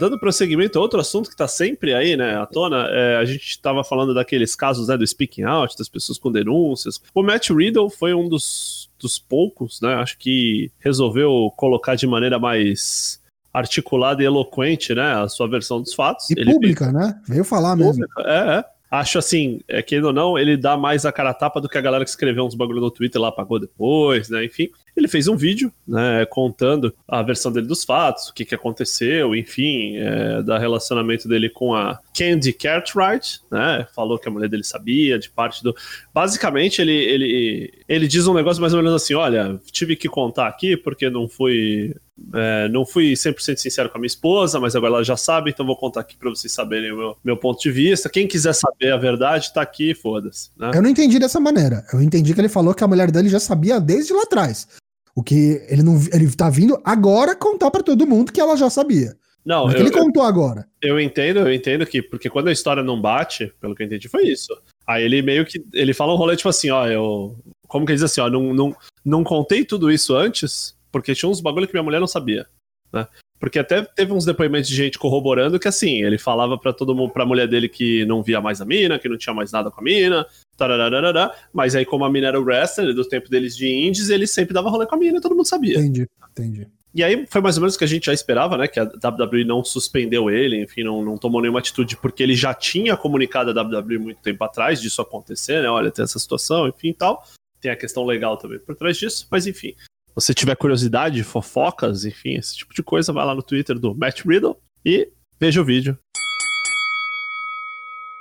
Dando 0.00 0.18
prosseguimento 0.18 0.76
a 0.76 0.82
outro 0.82 0.98
assunto 0.98 1.30
que 1.30 1.36
tá 1.36 1.46
sempre 1.46 1.94
aí, 1.94 2.16
né, 2.16 2.36
à 2.36 2.46
tona, 2.46 2.88
é, 2.90 3.16
a 3.16 3.24
gente 3.24 3.60
tava 3.60 3.84
falando 3.84 4.14
daqueles 4.14 4.56
casos, 4.56 4.88
né, 4.88 4.96
do 4.96 5.06
speaking 5.06 5.42
out, 5.44 5.76
das 5.76 5.88
pessoas 5.88 6.18
com 6.18 6.32
denúncias. 6.32 7.00
O 7.14 7.22
Matt 7.22 7.50
Riddle 7.50 7.90
foi 7.90 8.14
um 8.14 8.28
dos, 8.28 8.90
dos 8.98 9.18
poucos, 9.18 9.80
né, 9.82 9.94
acho 9.94 10.18
que 10.18 10.72
resolveu 10.80 11.52
colocar 11.56 11.94
de 11.94 12.06
maneira 12.06 12.38
mais 12.38 13.22
articulada 13.54 14.20
e 14.20 14.26
eloquente, 14.26 14.92
né, 14.92 15.14
a 15.14 15.28
sua 15.28 15.48
versão 15.48 15.80
dos 15.80 15.94
fatos. 15.94 16.28
E 16.30 16.44
pública, 16.44 16.90
né? 16.90 17.18
Veio 17.26 17.44
falar 17.44 17.76
mesmo. 17.76 17.92
Pública, 17.92 18.22
É, 18.22 18.58
é. 18.58 18.64
Acho 18.90 19.18
assim, 19.18 19.60
é, 19.66 19.82
querendo 19.82 20.06
ou 20.06 20.12
não, 20.12 20.38
ele 20.38 20.56
dá 20.56 20.76
mais 20.76 21.04
a 21.04 21.10
cara 21.10 21.30
a 21.30 21.34
tapa 21.34 21.60
do 21.60 21.68
que 21.68 21.76
a 21.76 21.80
galera 21.80 22.04
que 22.04 22.10
escreveu 22.10 22.44
uns 22.44 22.54
bagulho 22.54 22.80
no 22.80 22.92
Twitter 22.92 23.20
lá 23.20 23.26
apagou 23.26 23.58
depois, 23.58 24.28
né? 24.28 24.44
Enfim, 24.44 24.68
ele 24.96 25.08
fez 25.08 25.26
um 25.26 25.36
vídeo, 25.36 25.72
né, 25.86 26.24
contando 26.26 26.94
a 27.08 27.20
versão 27.20 27.50
dele 27.50 27.66
dos 27.66 27.82
fatos, 27.82 28.28
o 28.28 28.34
que, 28.34 28.44
que 28.44 28.54
aconteceu, 28.54 29.34
enfim, 29.34 29.96
é, 29.96 30.42
da 30.42 30.58
relacionamento 30.58 31.26
dele 31.26 31.50
com 31.50 31.74
a 31.74 31.98
Candy 32.16 32.52
Cartwright, 32.52 33.40
né? 33.50 33.84
Falou 33.96 34.16
que 34.16 34.28
a 34.28 34.30
mulher 34.30 34.48
dele 34.48 34.62
sabia, 34.62 35.18
de 35.18 35.28
parte 35.28 35.64
do. 35.64 35.74
Basicamente, 36.12 36.80
ele, 36.80 36.94
ele, 36.94 37.72
ele 37.88 38.06
diz 38.06 38.28
um 38.28 38.34
negócio 38.34 38.60
mais 38.60 38.72
ou 38.72 38.80
menos 38.80 39.02
assim: 39.02 39.14
olha, 39.14 39.58
tive 39.72 39.96
que 39.96 40.08
contar 40.08 40.46
aqui 40.46 40.76
porque 40.76 41.10
não 41.10 41.28
fui. 41.28 41.96
É, 42.32 42.68
não 42.68 42.86
fui 42.86 43.12
100% 43.12 43.56
sincero 43.56 43.90
com 43.90 43.98
a 43.98 44.00
minha 44.00 44.06
esposa, 44.06 44.60
mas 44.60 44.76
agora 44.76 44.94
ela 44.94 45.04
já 45.04 45.16
sabe, 45.16 45.50
então 45.50 45.66
vou 45.66 45.76
contar 45.76 46.00
aqui 46.00 46.16
pra 46.16 46.30
vocês 46.30 46.52
saberem 46.52 46.92
o 46.92 46.96
meu, 46.96 47.16
meu 47.24 47.36
ponto 47.36 47.60
de 47.60 47.70
vista. 47.70 48.08
Quem 48.08 48.26
quiser 48.26 48.54
saber 48.54 48.92
a 48.92 48.96
verdade, 48.96 49.52
tá 49.52 49.62
aqui, 49.62 49.94
foda-se. 49.94 50.50
Né? 50.56 50.70
Eu 50.74 50.82
não 50.82 50.90
entendi 50.90 51.18
dessa 51.18 51.40
maneira. 51.40 51.84
Eu 51.92 52.00
entendi 52.00 52.32
que 52.32 52.40
ele 52.40 52.48
falou 52.48 52.74
que 52.74 52.84
a 52.84 52.88
mulher 52.88 53.10
dele 53.10 53.28
já 53.28 53.40
sabia 53.40 53.80
desde 53.80 54.12
lá 54.12 54.22
atrás. 54.22 54.68
O 55.16 55.22
que 55.22 55.64
ele 55.68 55.82
não 55.82 56.00
ele 56.12 56.30
tá 56.34 56.50
vindo 56.50 56.80
agora 56.84 57.36
contar 57.36 57.70
pra 57.70 57.82
todo 57.82 58.06
mundo 58.06 58.32
que 58.32 58.40
ela 58.40 58.56
já 58.56 58.68
sabia. 58.68 59.16
Não, 59.44 59.70
eu, 59.70 59.78
ele 59.78 59.90
contou 59.90 60.22
agora. 60.22 60.66
eu 60.80 60.98
entendo, 60.98 61.40
eu 61.40 61.52
entendo 61.52 61.84
que, 61.84 62.00
porque 62.00 62.30
quando 62.30 62.48
a 62.48 62.52
história 62.52 62.82
não 62.82 63.00
bate, 63.00 63.52
pelo 63.60 63.74
que 63.74 63.82
eu 63.82 63.86
entendi, 63.86 64.08
foi 64.08 64.24
isso. 64.24 64.56
Aí 64.86 65.04
ele 65.04 65.20
meio 65.20 65.44
que. 65.44 65.62
Ele 65.72 65.92
fala 65.92 66.14
um 66.14 66.16
rolê 66.16 66.34
tipo 66.34 66.48
assim, 66.48 66.70
ó, 66.70 66.86
eu. 66.86 67.36
Como 67.68 67.84
que 67.84 67.92
ele 67.92 67.96
diz 67.96 68.04
assim, 68.04 68.20
ó, 68.20 68.30
não, 68.30 68.54
não, 68.54 68.76
não 69.04 69.22
contei 69.22 69.64
tudo 69.64 69.90
isso 69.90 70.14
antes, 70.14 70.74
porque 70.94 71.12
tinha 71.12 71.28
uns 71.28 71.40
bagulho 71.40 71.66
que 71.66 71.72
minha 71.72 71.82
mulher 71.82 71.98
não 71.98 72.06
sabia, 72.06 72.46
né? 72.92 73.08
Porque 73.40 73.58
até 73.58 73.82
teve 73.82 74.12
uns 74.12 74.24
depoimentos 74.24 74.68
de 74.68 74.76
gente 74.76 74.96
corroborando 74.96 75.58
que 75.58 75.66
assim, 75.66 76.04
ele 76.04 76.16
falava 76.16 76.56
pra 76.56 76.72
todo 76.72 76.94
mundo, 76.94 77.12
pra 77.12 77.26
mulher 77.26 77.48
dele 77.48 77.68
que 77.68 78.04
não 78.04 78.22
via 78.22 78.40
mais 78.40 78.60
a 78.60 78.64
mina, 78.64 78.96
que 78.96 79.08
não 79.08 79.18
tinha 79.18 79.34
mais 79.34 79.50
nada 79.50 79.72
com 79.72 79.80
a 79.80 79.82
mina, 79.82 80.24
tararararará, 80.56 81.34
mas 81.52 81.74
aí 81.74 81.84
como 81.84 82.04
a 82.04 82.10
mina 82.10 82.28
era 82.28 82.40
o 82.40 82.44
wrestler, 82.44 82.94
do 82.94 83.04
tempo 83.04 83.28
deles 83.28 83.56
de 83.56 83.66
indies, 83.66 84.08
ele 84.08 84.24
sempre 84.24 84.54
dava 84.54 84.70
rolê 84.70 84.86
com 84.86 84.94
a 84.94 84.98
mina, 84.98 85.20
todo 85.20 85.34
mundo 85.34 85.48
sabia. 85.48 85.80
Entendi, 85.80 86.06
entendi. 86.30 86.68
E 86.94 87.02
aí 87.02 87.26
foi 87.28 87.40
mais 87.40 87.56
ou 87.56 87.62
menos 87.62 87.74
o 87.74 87.78
que 87.78 87.82
a 87.82 87.88
gente 87.88 88.06
já 88.06 88.12
esperava, 88.12 88.56
né? 88.56 88.68
Que 88.68 88.78
a 88.78 88.84
WWE 88.84 89.44
não 89.44 89.64
suspendeu 89.64 90.30
ele, 90.30 90.62
enfim, 90.62 90.84
não, 90.84 91.04
não 91.04 91.18
tomou 91.18 91.40
nenhuma 91.42 91.58
atitude, 91.58 91.96
porque 91.96 92.22
ele 92.22 92.36
já 92.36 92.54
tinha 92.54 92.96
comunicado 92.96 93.50
a 93.50 93.62
WWE 93.62 93.98
muito 93.98 94.22
tempo 94.22 94.44
atrás 94.44 94.80
disso 94.80 95.02
acontecer, 95.02 95.60
né? 95.60 95.68
Olha, 95.68 95.90
tem 95.90 96.04
essa 96.04 96.20
situação, 96.20 96.68
enfim 96.68 96.90
e 96.90 96.94
tal. 96.94 97.24
Tem 97.60 97.72
a 97.72 97.76
questão 97.76 98.04
legal 98.04 98.36
também 98.36 98.60
por 98.60 98.76
trás 98.76 98.96
disso, 98.96 99.26
mas 99.28 99.44
enfim. 99.44 99.74
Se 100.14 100.26
você 100.26 100.34
tiver 100.34 100.54
curiosidade, 100.54 101.24
fofocas, 101.24 102.04
enfim, 102.04 102.36
esse 102.36 102.58
tipo 102.58 102.72
de 102.72 102.84
coisa, 102.84 103.12
vai 103.12 103.26
lá 103.26 103.34
no 103.34 103.42
Twitter 103.42 103.76
do 103.76 103.96
Matt 103.96 104.20
Riddle 104.24 104.62
e 104.84 105.12
veja 105.40 105.60
o 105.60 105.64
vídeo. 105.64 105.98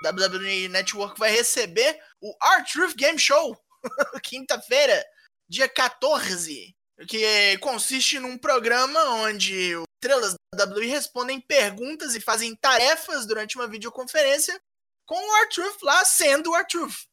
WWE 0.04 0.70
Network 0.70 1.20
vai 1.20 1.30
receber 1.30 2.00
o 2.20 2.36
R-Truth 2.58 2.96
Game 2.96 3.20
Show, 3.20 3.56
quinta-feira, 4.24 5.06
dia 5.48 5.70
14, 5.70 6.76
que 7.08 7.58
consiste 7.60 8.18
num 8.18 8.40
programa 8.40 9.00
onde 9.28 9.76
os 9.76 9.86
estrelas 10.02 10.34
da 10.56 10.66
WWE 10.66 10.88
respondem 10.88 11.40
perguntas 11.40 12.16
e 12.16 12.20
fazem 12.20 12.56
tarefas 12.56 13.28
durante 13.28 13.56
uma 13.56 13.68
videoconferência 13.68 14.60
com 15.06 15.16
o 15.16 15.42
R-Truth 15.44 15.84
lá 15.84 16.04
sendo 16.06 16.50
o 16.50 16.56
R-Truth, 16.56 17.04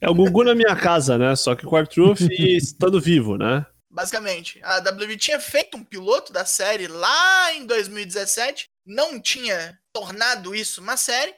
É 0.00 0.08
o 0.08 0.14
Gugu 0.14 0.44
na 0.44 0.54
minha 0.54 0.74
casa, 0.74 1.18
né? 1.18 1.36
Só 1.36 1.54
que 1.54 1.66
com 1.66 1.76
o 1.76 1.78
Artruth 1.78 2.22
e 2.22 2.56
estando 2.56 2.98
vivo, 2.98 3.36
né? 3.36 3.66
Basicamente. 3.90 4.60
A 4.62 4.78
WWE 4.78 5.16
tinha 5.16 5.40
feito 5.40 5.76
um 5.76 5.84
piloto 5.84 6.32
da 6.32 6.44
série 6.44 6.86
lá 6.86 7.52
em 7.52 7.66
2017, 7.66 8.68
não 8.86 9.20
tinha 9.20 9.78
tornado 9.92 10.54
isso 10.54 10.80
uma 10.80 10.96
série, 10.96 11.34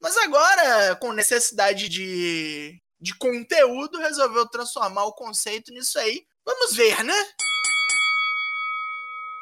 mas 0.00 0.16
agora, 0.16 0.96
com 0.96 1.12
necessidade 1.12 1.88
de, 1.88 2.82
de 3.00 3.14
conteúdo, 3.14 3.98
resolveu 3.98 4.48
transformar 4.48 5.04
o 5.04 5.14
conceito 5.14 5.72
nisso 5.72 5.98
aí. 5.98 6.26
Vamos 6.44 6.74
ver, 6.74 7.04
né? 7.04 7.32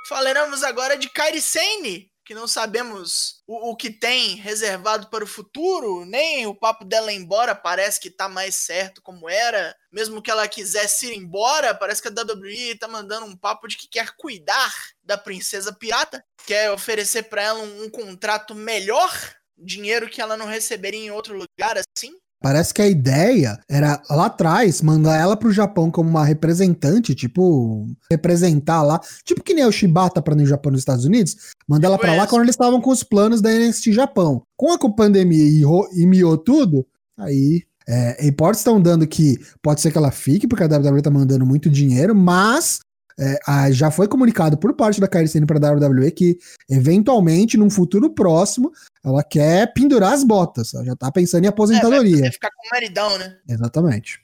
Falaremos 0.07 0.63
agora 0.63 0.99
de 0.99 1.09
Kairi 1.09 1.41
Sane, 1.41 2.10
que 2.31 2.35
não 2.35 2.47
sabemos 2.47 3.43
o, 3.45 3.71
o, 3.71 3.77
que 3.77 3.91
tem 3.91 4.37
reservado 4.37 5.09
para 5.11 5.25
o 5.25 5.27
futuro, 5.27 6.05
nem 6.05 6.47
o 6.47 6.55
papo 6.55 6.85
dela 6.85 7.13
embora 7.13 7.57
parece 7.57 7.99
que 7.99 8.09
tá 8.09 8.29
mais 8.29 8.55
certo 8.55 9.03
como 9.03 9.29
era. 9.29 9.75
Mesmo 9.91 10.23
que 10.23 10.31
ela 10.31 10.47
quisesse 10.47 11.07
ir 11.07 11.17
embora, 11.17 11.75
parece 11.75 12.01
que 12.01 12.07
a 12.07 12.13
WWE 12.13 12.77
tá 12.79 12.87
mandando 12.87 13.27
um 13.27 13.37
papo 13.37 13.67
de 13.67 13.77
que 13.77 13.89
quer 13.89 14.15
cuidar 14.17 14.73
da 15.03 15.19
princesa 15.19 15.73
pirata, 15.73 16.25
quer 16.47 16.71
oferecer 16.71 17.25
para 17.25 17.43
ela 17.43 17.59
um, 17.59 17.83
um 17.87 17.91
contrato 17.91 18.55
melhor, 18.55 19.11
dinheiro 19.59 20.09
que 20.09 20.23
ela 20.23 20.37
não 20.37 20.47
receberia 20.47 21.01
em 21.01 21.11
outro 21.11 21.35
lugar 21.37 21.77
assim. 21.79 22.17
Parece 22.41 22.73
que 22.73 22.81
a 22.81 22.89
ideia 22.89 23.59
era 23.69 24.01
lá 24.09 24.27
atrás 24.27 24.81
mandar 24.81 25.19
ela 25.19 25.37
pro 25.37 25.53
Japão 25.53 25.91
como 25.91 26.09
uma 26.09 26.25
representante, 26.25 27.15
tipo, 27.15 27.87
representar 28.11 28.83
lá, 28.83 28.99
tipo 29.25 29.43
que 29.43 29.53
nem 29.53 29.67
o 29.67 29.73
Shibata 29.73 30.23
para 30.23 30.35
no 30.35 30.47
Japão 30.47 30.73
nos 30.73 30.81
Estados 30.81 31.05
Unidos, 31.05 31.37
mandar 31.69 31.89
ela 31.89 31.99
para 31.99 32.15
lá 32.15 32.27
quando 32.27 32.43
eles 32.43 32.55
estavam 32.55 32.81
com 32.81 32.91
os 32.91 33.03
planos 33.03 33.43
da 33.43 33.51
NXT 33.51 33.93
Japão. 33.93 34.43
Com 34.57 34.73
a 34.73 34.79
pandemia 34.91 35.45
e, 35.45 35.63
e 36.03 36.07
miou 36.07 36.39
tudo, 36.39 36.87
aí 37.19 37.63
é, 37.87 38.17
reportes 38.21 38.61
estão 38.61 38.81
dando 38.81 39.07
que 39.07 39.39
pode 39.61 39.81
ser 39.81 39.91
que 39.91 39.99
ela 39.99 40.11
fique, 40.11 40.47
porque 40.47 40.65
a 40.65 40.67
WWE 40.67 41.03
tá 41.03 41.11
mandando 41.11 41.45
muito 41.45 41.69
dinheiro, 41.69 42.15
mas 42.15 42.81
é, 43.21 43.39
a, 43.47 43.71
já 43.71 43.91
foi 43.91 44.09
comunicado 44.09 44.57
por 44.57 44.75
parte 44.75 44.99
da 44.99 45.07
Sane 45.27 45.45
para 45.45 45.59
a 45.69 45.73
WWE 45.73 46.11
que, 46.11 46.39
eventualmente, 46.71 47.59
num 47.59 47.69
futuro 47.69 48.09
próximo, 48.15 48.73
ela 49.05 49.23
quer 49.23 49.73
pendurar 49.75 50.15
as 50.15 50.25
botas. 50.25 50.73
Ela 50.73 50.85
já 50.87 50.97
tá 50.97 51.13
pensando 51.13 51.45
em 51.45 51.49
aposentadoria. 51.49 52.27
É, 52.27 52.33
ficar 52.33 52.51
com 52.51 52.67
o 52.67 52.71
maridão, 52.73 53.19
né? 53.19 53.37
Exatamente. 53.47 54.23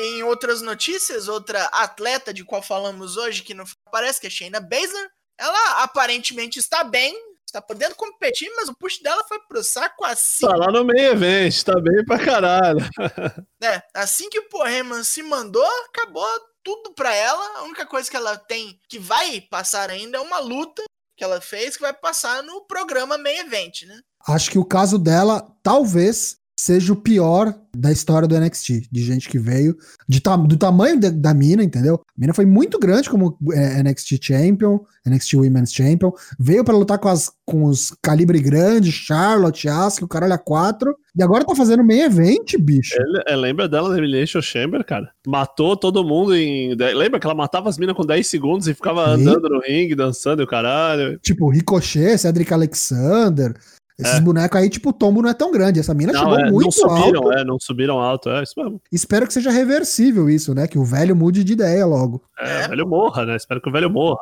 Em 0.00 0.22
outras 0.22 0.62
notícias, 0.62 1.26
outra 1.26 1.64
atleta 1.66 2.32
de 2.32 2.44
qual 2.44 2.62
falamos 2.62 3.16
hoje, 3.16 3.42
que 3.42 3.54
não 3.54 3.64
aparece, 3.86 4.20
que 4.20 4.28
é 4.28 4.30
Shayna 4.30 4.60
Baszler, 4.60 5.08
ela 5.38 5.82
aparentemente 5.82 6.60
está 6.60 6.84
bem, 6.84 7.14
está 7.44 7.60
podendo 7.60 7.94
competir, 7.96 8.50
mas 8.56 8.68
o 8.68 8.76
push 8.76 9.00
dela 9.00 9.22
foi 9.28 9.38
pro 9.48 9.62
saco 9.62 10.04
assim. 10.04 10.46
Tá 10.46 10.56
lá 10.56 10.70
no 10.70 10.84
meio 10.84 11.12
evento, 11.12 11.64
tá 11.64 11.80
bem 11.80 12.04
pra 12.04 12.18
caralho. 12.18 12.78
É, 13.64 13.80
assim 13.94 14.28
que 14.28 14.40
o 14.40 14.48
Porreman 14.48 15.04
se 15.04 15.22
mandou, 15.22 15.64
acabou 15.88 16.26
tudo 16.62 16.92
para 16.94 17.14
ela. 17.14 17.58
A 17.58 17.62
única 17.64 17.86
coisa 17.86 18.10
que 18.10 18.16
ela 18.16 18.36
tem 18.36 18.80
que 18.88 18.98
vai 18.98 19.40
passar 19.40 19.90
ainda 19.90 20.18
é 20.18 20.20
uma 20.20 20.38
luta 20.38 20.82
que 21.16 21.24
ela 21.24 21.40
fez 21.40 21.76
que 21.76 21.82
vai 21.82 21.92
passar 21.92 22.42
no 22.42 22.62
programa 22.62 23.18
Main 23.18 23.38
Event, 23.38 23.82
né? 23.82 24.00
Acho 24.26 24.50
que 24.50 24.58
o 24.58 24.64
caso 24.64 24.98
dela 24.98 25.54
talvez 25.62 26.38
seja 26.62 26.92
o 26.92 26.96
pior 26.96 27.52
da 27.76 27.90
história 27.90 28.28
do 28.28 28.38
NXT, 28.38 28.88
de 28.90 29.02
gente 29.02 29.28
que 29.28 29.36
veio, 29.36 29.76
de 30.08 30.20
ta 30.20 30.36
do 30.36 30.56
tamanho 30.56 31.00
de, 31.00 31.10
da 31.10 31.34
mina, 31.34 31.64
entendeu? 31.64 31.96
A 31.96 32.20
mina 32.20 32.32
foi 32.32 32.46
muito 32.46 32.78
grande 32.78 33.10
como 33.10 33.36
é, 33.52 33.82
NXT 33.82 34.18
Champion, 34.22 34.78
NXT 35.04 35.34
Women's 35.34 35.72
Champion, 35.72 36.12
veio 36.38 36.62
para 36.62 36.76
lutar 36.76 36.98
com, 36.98 37.08
as, 37.08 37.32
com 37.44 37.64
os 37.64 37.92
calibre 38.00 38.38
grandes, 38.38 38.94
Charlotte, 38.94 39.68
Asuka, 39.68 40.04
o 40.04 40.08
caralho 40.08 40.34
a 40.34 40.38
quatro, 40.38 40.94
e 41.16 41.22
agora 41.22 41.44
tá 41.44 41.54
fazendo 41.56 41.82
meio 41.82 42.04
evento, 42.04 42.56
bicho. 42.60 42.94
É, 43.26 43.34
lembra 43.34 43.68
dela 43.68 43.88
na 43.88 43.98
Elimination 43.98 44.40
Chamber, 44.40 44.84
cara? 44.84 45.10
Matou 45.26 45.76
todo 45.76 46.04
mundo 46.04 46.36
em... 46.36 46.76
Lembra 46.76 47.18
que 47.18 47.26
ela 47.26 47.34
matava 47.34 47.68
as 47.68 47.76
minas 47.76 47.96
com 47.96 48.06
10 48.06 48.24
segundos 48.24 48.68
e 48.68 48.74
ficava 48.74 49.16
Sim. 49.16 49.22
andando 49.22 49.48
no 49.48 49.60
ringue, 49.60 49.96
dançando 49.96 50.42
e 50.42 50.44
o 50.44 50.48
caralho? 50.48 51.18
Tipo, 51.18 51.50
Ricochet, 51.50 52.18
Cedric 52.18 52.52
Alexander, 52.54 53.54
esses 53.98 54.16
é. 54.16 54.20
bonecos 54.20 54.60
aí, 54.60 54.70
tipo, 54.70 54.90
o 54.90 54.92
tombo 54.92 55.22
não 55.22 55.28
é 55.28 55.34
tão 55.34 55.50
grande. 55.50 55.80
Essa 55.80 55.94
mina 55.94 56.12
não, 56.12 56.20
chegou 56.20 56.38
é, 56.38 56.50
muito 56.50 56.64
não 56.64 56.70
subiram, 56.70 57.22
alto. 57.22 57.32
É, 57.32 57.44
não 57.44 57.60
subiram 57.60 57.98
alto, 58.00 58.30
é 58.30 58.42
isso 58.42 58.54
mesmo. 58.56 58.80
Espero 58.90 59.26
que 59.26 59.32
seja 59.32 59.50
reversível 59.50 60.28
isso, 60.28 60.54
né? 60.54 60.66
Que 60.66 60.78
o 60.78 60.84
velho 60.84 61.14
mude 61.14 61.44
de 61.44 61.52
ideia 61.52 61.84
logo. 61.84 62.22
É, 62.38 62.66
o 62.66 62.68
velho 62.70 62.88
morra, 62.88 63.26
né? 63.26 63.36
Espero 63.36 63.60
que 63.60 63.68
o 63.68 63.72
velho 63.72 63.90
morra. 63.90 64.20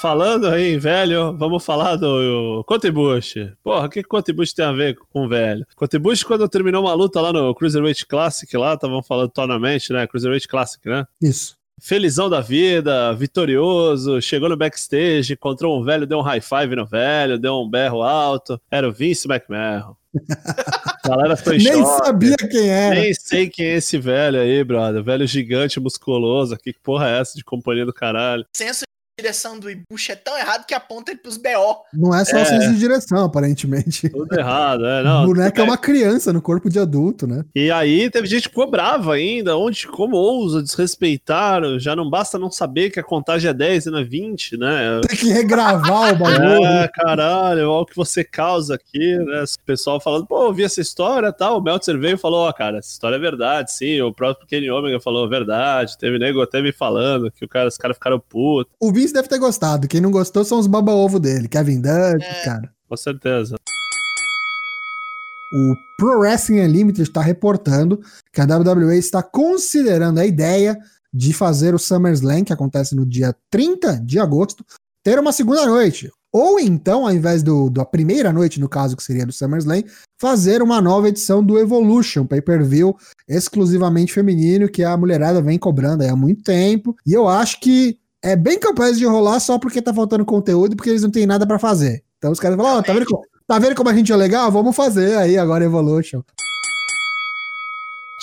Falando 0.00 0.46
aí 0.46 0.74
em 0.74 0.78
velho, 0.78 1.36
vamos 1.36 1.64
falar 1.64 1.96
do 1.96 2.62
Contribush. 2.68 3.34
Porra, 3.64 3.86
o 3.86 3.90
que 3.90 4.02
Contribush 4.04 4.52
tem 4.52 4.64
a 4.64 4.70
ver 4.70 4.96
com 5.10 5.26
o 5.26 5.28
velho? 5.28 5.66
Contribush, 5.74 6.22
quando 6.22 6.48
terminou 6.48 6.84
uma 6.84 6.94
luta 6.94 7.20
lá 7.20 7.32
no 7.32 7.52
Cruiserweight 7.52 8.06
Classic, 8.06 8.56
lá, 8.56 8.74
estavam 8.74 9.02
falando 9.02 9.30
Tournament, 9.30 9.80
né? 9.90 10.06
Cruiserweight 10.06 10.46
Classic, 10.46 10.88
né? 10.88 11.04
Isso 11.20 11.57
felizão 11.80 12.28
da 12.28 12.40
vida, 12.40 13.12
vitorioso, 13.14 14.20
chegou 14.20 14.48
no 14.48 14.56
backstage, 14.56 15.32
encontrou 15.32 15.78
um 15.80 15.84
velho, 15.84 16.06
deu 16.06 16.18
um 16.18 16.22
high 16.22 16.40
five 16.40 16.74
no 16.74 16.86
velho, 16.86 17.38
deu 17.38 17.54
um 17.60 17.68
berro 17.68 18.02
alto. 18.02 18.60
Era 18.70 18.88
o 18.88 18.92
Vince 18.92 19.28
McMahon. 19.28 19.94
A 21.04 21.08
galera 21.08 21.36
foi 21.36 21.58
Nem 21.58 21.72
choque. 21.72 22.04
sabia 22.06 22.36
quem 22.36 22.68
era. 22.68 22.94
Nem 23.00 23.14
sei 23.14 23.48
quem 23.48 23.66
é 23.66 23.76
esse 23.76 23.96
velho 23.98 24.40
aí, 24.40 24.62
brother. 24.62 25.02
Velho 25.02 25.26
gigante, 25.26 25.80
musculoso. 25.80 26.56
Que 26.56 26.72
porra 26.72 27.08
é 27.08 27.20
essa 27.20 27.36
de 27.36 27.44
companhia 27.44 27.86
do 27.86 27.92
caralho? 27.94 28.44
Senso 28.52 28.82
direção 29.18 29.58
do 29.58 29.68
Ibushi 29.68 30.12
é 30.12 30.16
tão 30.16 30.38
errado 30.38 30.64
que 30.64 30.72
aponta 30.72 31.10
ele 31.10 31.20
pros 31.20 31.36
BO. 31.36 31.82
Não 31.92 32.14
é 32.14 32.24
só 32.24 32.38
é. 32.38 32.44
senso 32.44 32.72
de 32.72 32.78
direção, 32.78 33.24
aparentemente. 33.24 34.08
Tudo 34.08 34.38
errado, 34.38 34.86
é. 34.86 35.02
Não, 35.02 35.24
o 35.24 35.26
boneco 35.26 35.60
é 35.60 35.62
uma 35.62 35.76
criança 35.76 36.32
no 36.32 36.40
corpo 36.40 36.70
de 36.70 36.78
adulto, 36.78 37.26
né? 37.26 37.44
E 37.54 37.70
aí 37.70 38.08
teve 38.10 38.28
gente 38.28 38.44
que 38.44 38.48
ficou 38.50 38.70
brava 38.70 39.14
ainda. 39.14 39.56
Onde, 39.56 39.88
como 39.88 40.16
ousa 40.16 40.62
desrespeitar? 40.62 41.62
Já 41.78 41.96
não 41.96 42.08
basta 42.08 42.38
não 42.38 42.50
saber 42.50 42.90
que 42.90 43.00
a 43.00 43.02
contagem 43.02 43.50
é 43.50 43.54
10 43.54 43.86
e 43.86 43.90
não 43.90 43.98
é 43.98 44.04
20, 44.04 44.56
né? 44.56 45.00
Tem 45.08 45.16
que 45.16 45.28
regravar 45.28 46.14
o 46.14 46.16
bagulho. 46.16 46.64
É, 46.64 46.88
caralho, 46.88 47.68
olha 47.70 47.82
o 47.82 47.86
que 47.86 47.96
você 47.96 48.22
causa 48.22 48.76
aqui, 48.76 49.16
né? 49.16 49.42
O 49.42 49.64
pessoal 49.66 50.00
falando, 50.00 50.26
pô, 50.26 50.44
eu 50.44 50.52
vi 50.52 50.62
essa 50.62 50.80
história 50.80 51.32
tal. 51.32 51.58
O 51.58 51.62
Meltzer 51.62 51.98
veio 51.98 52.14
e 52.14 52.18
falou, 52.18 52.46
ó, 52.46 52.50
oh, 52.50 52.52
cara, 52.52 52.78
essa 52.78 52.90
história 52.90 53.16
é 53.16 53.18
verdade, 53.18 53.72
sim. 53.72 54.00
O 54.00 54.12
próprio 54.12 54.46
Kenny 54.46 54.70
Omega 54.70 55.00
falou, 55.00 55.28
verdade. 55.28 55.98
Teve 55.98 56.18
nego 56.18 56.40
até 56.40 56.62
me 56.62 56.72
falando 56.72 57.32
que 57.32 57.44
o 57.44 57.48
cara, 57.48 57.68
os 57.68 57.76
caras 57.76 57.96
ficaram 57.96 58.20
putos. 58.20 58.72
O 58.80 58.92
Vince 58.92 59.07
deve 59.12 59.28
ter 59.28 59.38
gostado. 59.38 59.88
Quem 59.88 60.00
não 60.00 60.10
gostou 60.10 60.44
são 60.44 60.58
os 60.58 60.66
baba-ovo 60.66 61.18
dele. 61.18 61.48
Kevin 61.48 61.80
Dunn, 61.80 62.18
é. 62.20 62.44
cara. 62.44 62.72
Com 62.88 62.96
certeza. 62.96 63.56
O 65.52 65.74
Pro 65.96 66.18
Wrestling 66.20 66.60
Unlimited 66.60 67.02
está 67.08 67.22
reportando 67.22 68.00
que 68.32 68.40
a 68.40 68.44
WWE 68.44 68.98
está 68.98 69.22
considerando 69.22 70.18
a 70.18 70.26
ideia 70.26 70.78
de 71.12 71.32
fazer 71.32 71.74
o 71.74 71.78
SummerSlam, 71.78 72.44
que 72.44 72.52
acontece 72.52 72.94
no 72.94 73.06
dia 73.06 73.34
30 73.50 74.00
de 74.04 74.18
agosto, 74.18 74.64
ter 75.02 75.18
uma 75.18 75.32
segunda 75.32 75.64
noite. 75.64 76.10
Ou 76.30 76.60
então, 76.60 77.06
ao 77.06 77.12
invés 77.12 77.42
do, 77.42 77.70
da 77.70 77.84
primeira 77.84 78.32
noite, 78.32 78.60
no 78.60 78.68
caso 78.68 78.94
que 78.94 79.02
seria 79.02 79.24
do 79.24 79.32
SummerSlam, 79.32 79.82
fazer 80.20 80.60
uma 80.62 80.80
nova 80.80 81.08
edição 81.08 81.42
do 81.42 81.58
Evolution, 81.58 82.26
pay-per-view 82.26 82.94
exclusivamente 83.26 84.12
feminino, 84.12 84.68
que 84.68 84.84
a 84.84 84.96
mulherada 84.96 85.40
vem 85.40 85.58
cobrando 85.58 86.04
há 86.04 86.14
muito 86.14 86.42
tempo. 86.42 86.94
E 87.06 87.14
eu 87.14 87.26
acho 87.26 87.58
que 87.60 87.98
é 88.22 88.34
bem 88.34 88.58
capaz 88.58 88.98
de 88.98 89.06
rolar 89.06 89.40
só 89.40 89.58
porque 89.58 89.82
tá 89.82 89.94
faltando 89.94 90.24
conteúdo 90.24 90.76
porque 90.76 90.90
eles 90.90 91.02
não 91.02 91.10
têm 91.10 91.26
nada 91.26 91.46
para 91.46 91.58
fazer. 91.58 92.02
Então 92.18 92.32
os 92.32 92.40
caras 92.40 92.56
falam, 92.56 92.76
ó, 92.76 92.78
oh, 92.78 92.82
tá, 92.82 92.92
vendo 92.92 93.06
como, 93.06 93.22
tá 93.46 93.58
vendo 93.58 93.74
como 93.74 93.88
a 93.88 93.94
gente 93.94 94.12
é 94.12 94.16
legal? 94.16 94.50
Vamos 94.50 94.74
fazer 94.74 95.16
aí 95.16 95.38
agora 95.38 95.64
Evolution. 95.64 96.22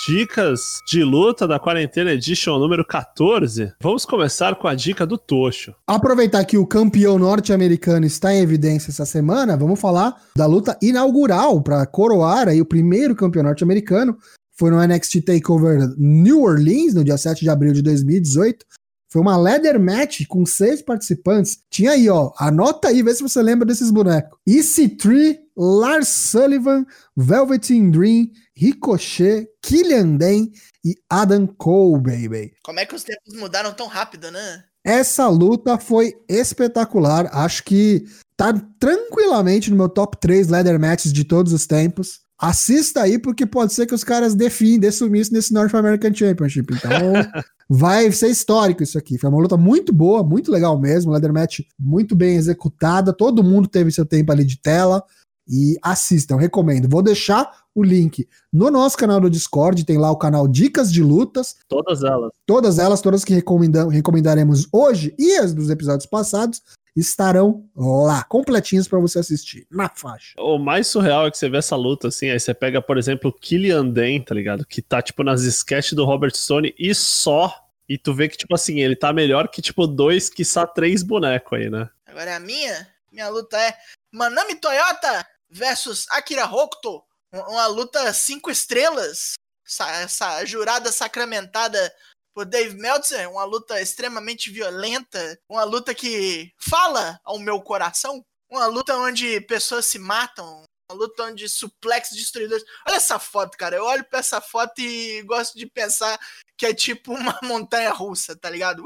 Dicas 0.06 0.82
de 0.86 1.02
luta 1.02 1.48
da 1.48 1.58
Quarentena 1.58 2.12
Edition 2.12 2.58
número 2.58 2.84
14. 2.84 3.72
Vamos 3.80 4.04
começar 4.04 4.54
com 4.54 4.68
a 4.68 4.74
dica 4.74 5.06
do 5.06 5.16
Tocho. 5.16 5.74
Aproveitar 5.86 6.44
que 6.44 6.58
o 6.58 6.66
campeão 6.66 7.18
norte-americano 7.18 8.04
está 8.04 8.32
em 8.32 8.40
evidência 8.40 8.90
essa 8.90 9.06
semana, 9.06 9.56
vamos 9.56 9.80
falar 9.80 10.14
da 10.36 10.44
luta 10.44 10.78
inaugural 10.82 11.62
para 11.62 11.84
coroar 11.86 12.46
aí 12.46 12.60
o 12.60 12.66
primeiro 12.66 13.16
campeão 13.16 13.42
norte-americano. 13.42 14.16
Foi 14.58 14.70
no 14.70 14.80
NXT 14.80 15.22
Takeover 15.22 15.88
New 15.96 16.42
Orleans, 16.42 16.94
no 16.94 17.02
dia 17.02 17.16
7 17.16 17.40
de 17.40 17.50
abril 17.50 17.72
de 17.72 17.82
2018. 17.82 18.64
Foi 19.08 19.22
uma 19.22 19.36
leather 19.36 19.78
match 19.78 20.26
com 20.26 20.44
seis 20.44 20.82
participantes. 20.82 21.58
Tinha 21.70 21.92
aí, 21.92 22.08
ó. 22.08 22.32
Anota 22.38 22.88
aí, 22.88 23.02
vê 23.02 23.14
se 23.14 23.22
você 23.22 23.40
lembra 23.42 23.66
desses 23.66 23.90
bonecos. 23.90 24.38
EC3, 24.48 25.38
Lars 25.56 26.08
Sullivan, 26.08 26.84
Velveteen 27.16 27.90
Dream, 27.90 28.30
Ricochet, 28.56 29.48
Killian 29.62 30.16
Dane 30.16 30.52
e 30.84 30.94
Adam 31.08 31.46
Cole, 31.46 32.02
baby. 32.02 32.52
Como 32.62 32.80
é 32.80 32.86
que 32.86 32.94
os 32.94 33.04
tempos 33.04 33.34
mudaram 33.34 33.72
tão 33.72 33.86
rápido, 33.86 34.30
né? 34.30 34.64
Essa 34.84 35.28
luta 35.28 35.78
foi 35.78 36.14
espetacular. 36.28 37.28
Acho 37.32 37.64
que 37.64 38.04
tá 38.36 38.52
tranquilamente 38.78 39.70
no 39.70 39.76
meu 39.76 39.88
top 39.88 40.16
3 40.20 40.48
leather 40.48 40.78
matches 40.78 41.12
de 41.12 41.24
todos 41.24 41.52
os 41.52 41.66
tempos. 41.66 42.20
Assista 42.38 43.02
aí, 43.02 43.18
porque 43.18 43.46
pode 43.46 43.72
ser 43.72 43.86
que 43.86 43.94
os 43.94 44.04
caras 44.04 44.34
definem, 44.34 44.78
dê 44.78 44.92
sumiço 44.92 45.32
nesse 45.32 45.52
North 45.52 45.74
American 45.74 46.14
Championship. 46.14 46.72
Então, 46.72 46.90
vai 47.68 48.10
ser 48.12 48.28
histórico 48.28 48.82
isso 48.82 48.96
aqui. 48.98 49.18
Foi 49.18 49.28
uma 49.28 49.40
luta 49.40 49.56
muito 49.56 49.92
boa, 49.92 50.22
muito 50.22 50.50
legal 50.50 50.78
mesmo. 50.78 51.12
Leather 51.12 51.32
match 51.32 51.60
muito 51.78 52.14
bem 52.14 52.36
executada. 52.36 53.12
Todo 53.12 53.44
mundo 53.44 53.68
teve 53.68 53.90
seu 53.90 54.06
tempo 54.06 54.32
ali 54.32 54.44
de 54.44 54.58
tela. 54.58 55.02
E 55.48 55.76
assistam, 55.80 56.36
recomendo. 56.36 56.88
Vou 56.88 57.02
deixar 57.02 57.48
o 57.72 57.84
link 57.84 58.28
no 58.52 58.68
nosso 58.68 58.96
canal 58.96 59.20
do 59.20 59.30
Discord. 59.30 59.84
Tem 59.84 59.96
lá 59.96 60.10
o 60.10 60.16
canal 60.16 60.48
Dicas 60.48 60.92
de 60.92 61.02
Lutas. 61.02 61.56
Todas 61.68 62.02
elas. 62.02 62.32
Todas 62.44 62.78
elas, 62.78 63.00
todas 63.00 63.24
que 63.24 63.32
recomendam, 63.34 63.88
recomendaremos 63.88 64.66
hoje 64.72 65.14
e 65.16 65.36
as 65.36 65.54
dos 65.54 65.70
episódios 65.70 66.06
passados. 66.06 66.62
Estarão 66.96 67.68
lá, 67.76 68.24
completinhos 68.24 68.88
pra 68.88 68.98
você 68.98 69.18
assistir, 69.18 69.66
na 69.70 69.88
faixa. 69.88 70.34
O 70.38 70.58
mais 70.58 70.86
surreal 70.86 71.26
é 71.26 71.30
que 71.30 71.36
você 71.38 71.48
vê 71.48 71.58
essa 71.58 71.76
luta, 71.76 72.08
assim, 72.08 72.30
aí 72.30 72.40
você 72.40 72.54
pega, 72.54 72.80
por 72.80 72.96
exemplo, 72.98 73.30
o 73.30 73.32
Killian 73.32 73.86
Dane, 73.88 74.24
tá 74.24 74.34
ligado? 74.34 74.66
Que 74.66 74.80
tá, 74.80 75.02
tipo, 75.02 75.22
nas 75.22 75.42
sketches 75.42 75.92
do 75.92 76.04
Robert 76.04 76.34
Stone 76.34 76.74
e 76.78 76.94
só. 76.94 77.54
E 77.88 77.96
tu 77.96 78.12
vê 78.14 78.28
que, 78.28 78.36
tipo 78.36 78.54
assim, 78.54 78.80
ele 78.80 78.96
tá 78.96 79.12
melhor 79.12 79.46
que, 79.48 79.62
tipo, 79.62 79.86
dois, 79.86 80.28
quiçá 80.28 80.66
três 80.66 81.02
bonecos 81.02 81.58
aí, 81.58 81.70
né? 81.70 81.88
Agora 82.06 82.30
é 82.30 82.34
a 82.34 82.40
minha. 82.40 82.88
Minha 83.12 83.28
luta 83.28 83.56
é 83.56 83.76
Manami 84.10 84.56
Toyota 84.56 85.24
versus 85.48 86.06
Akira 86.10 86.44
Hokuto. 86.46 87.02
Um- 87.32 87.52
Uma 87.52 87.66
luta 87.68 88.12
cinco 88.12 88.50
estrelas. 88.50 89.34
Essa, 89.64 89.90
essa 90.02 90.44
jurada 90.44 90.90
sacramentada 90.92 91.92
por 92.36 92.44
Dave 92.44 92.76
Meltzer. 92.76 93.30
Uma 93.30 93.44
luta 93.44 93.80
extremamente 93.80 94.50
violenta. 94.50 95.40
Uma 95.48 95.64
luta 95.64 95.94
que 95.94 96.52
fala 96.58 97.18
ao 97.24 97.38
meu 97.38 97.62
coração. 97.62 98.22
Uma 98.50 98.66
luta 98.66 98.94
onde 98.98 99.40
pessoas 99.40 99.86
se 99.86 99.98
matam. 99.98 100.62
Uma 100.90 100.98
luta 100.98 101.22
onde 101.22 101.48
suplex 101.48 102.10
destruidores. 102.10 102.62
Olha 102.86 102.96
essa 102.96 103.18
foto, 103.18 103.56
cara. 103.56 103.76
Eu 103.76 103.84
olho 103.84 104.04
pra 104.04 104.18
essa 104.18 104.38
foto 104.38 104.78
e 104.80 105.22
gosto 105.22 105.56
de 105.56 105.64
pensar 105.64 106.20
que 106.58 106.66
é 106.66 106.74
tipo 106.74 107.14
uma 107.14 107.40
montanha 107.42 107.90
russa, 107.90 108.36
tá 108.36 108.50
ligado? 108.50 108.84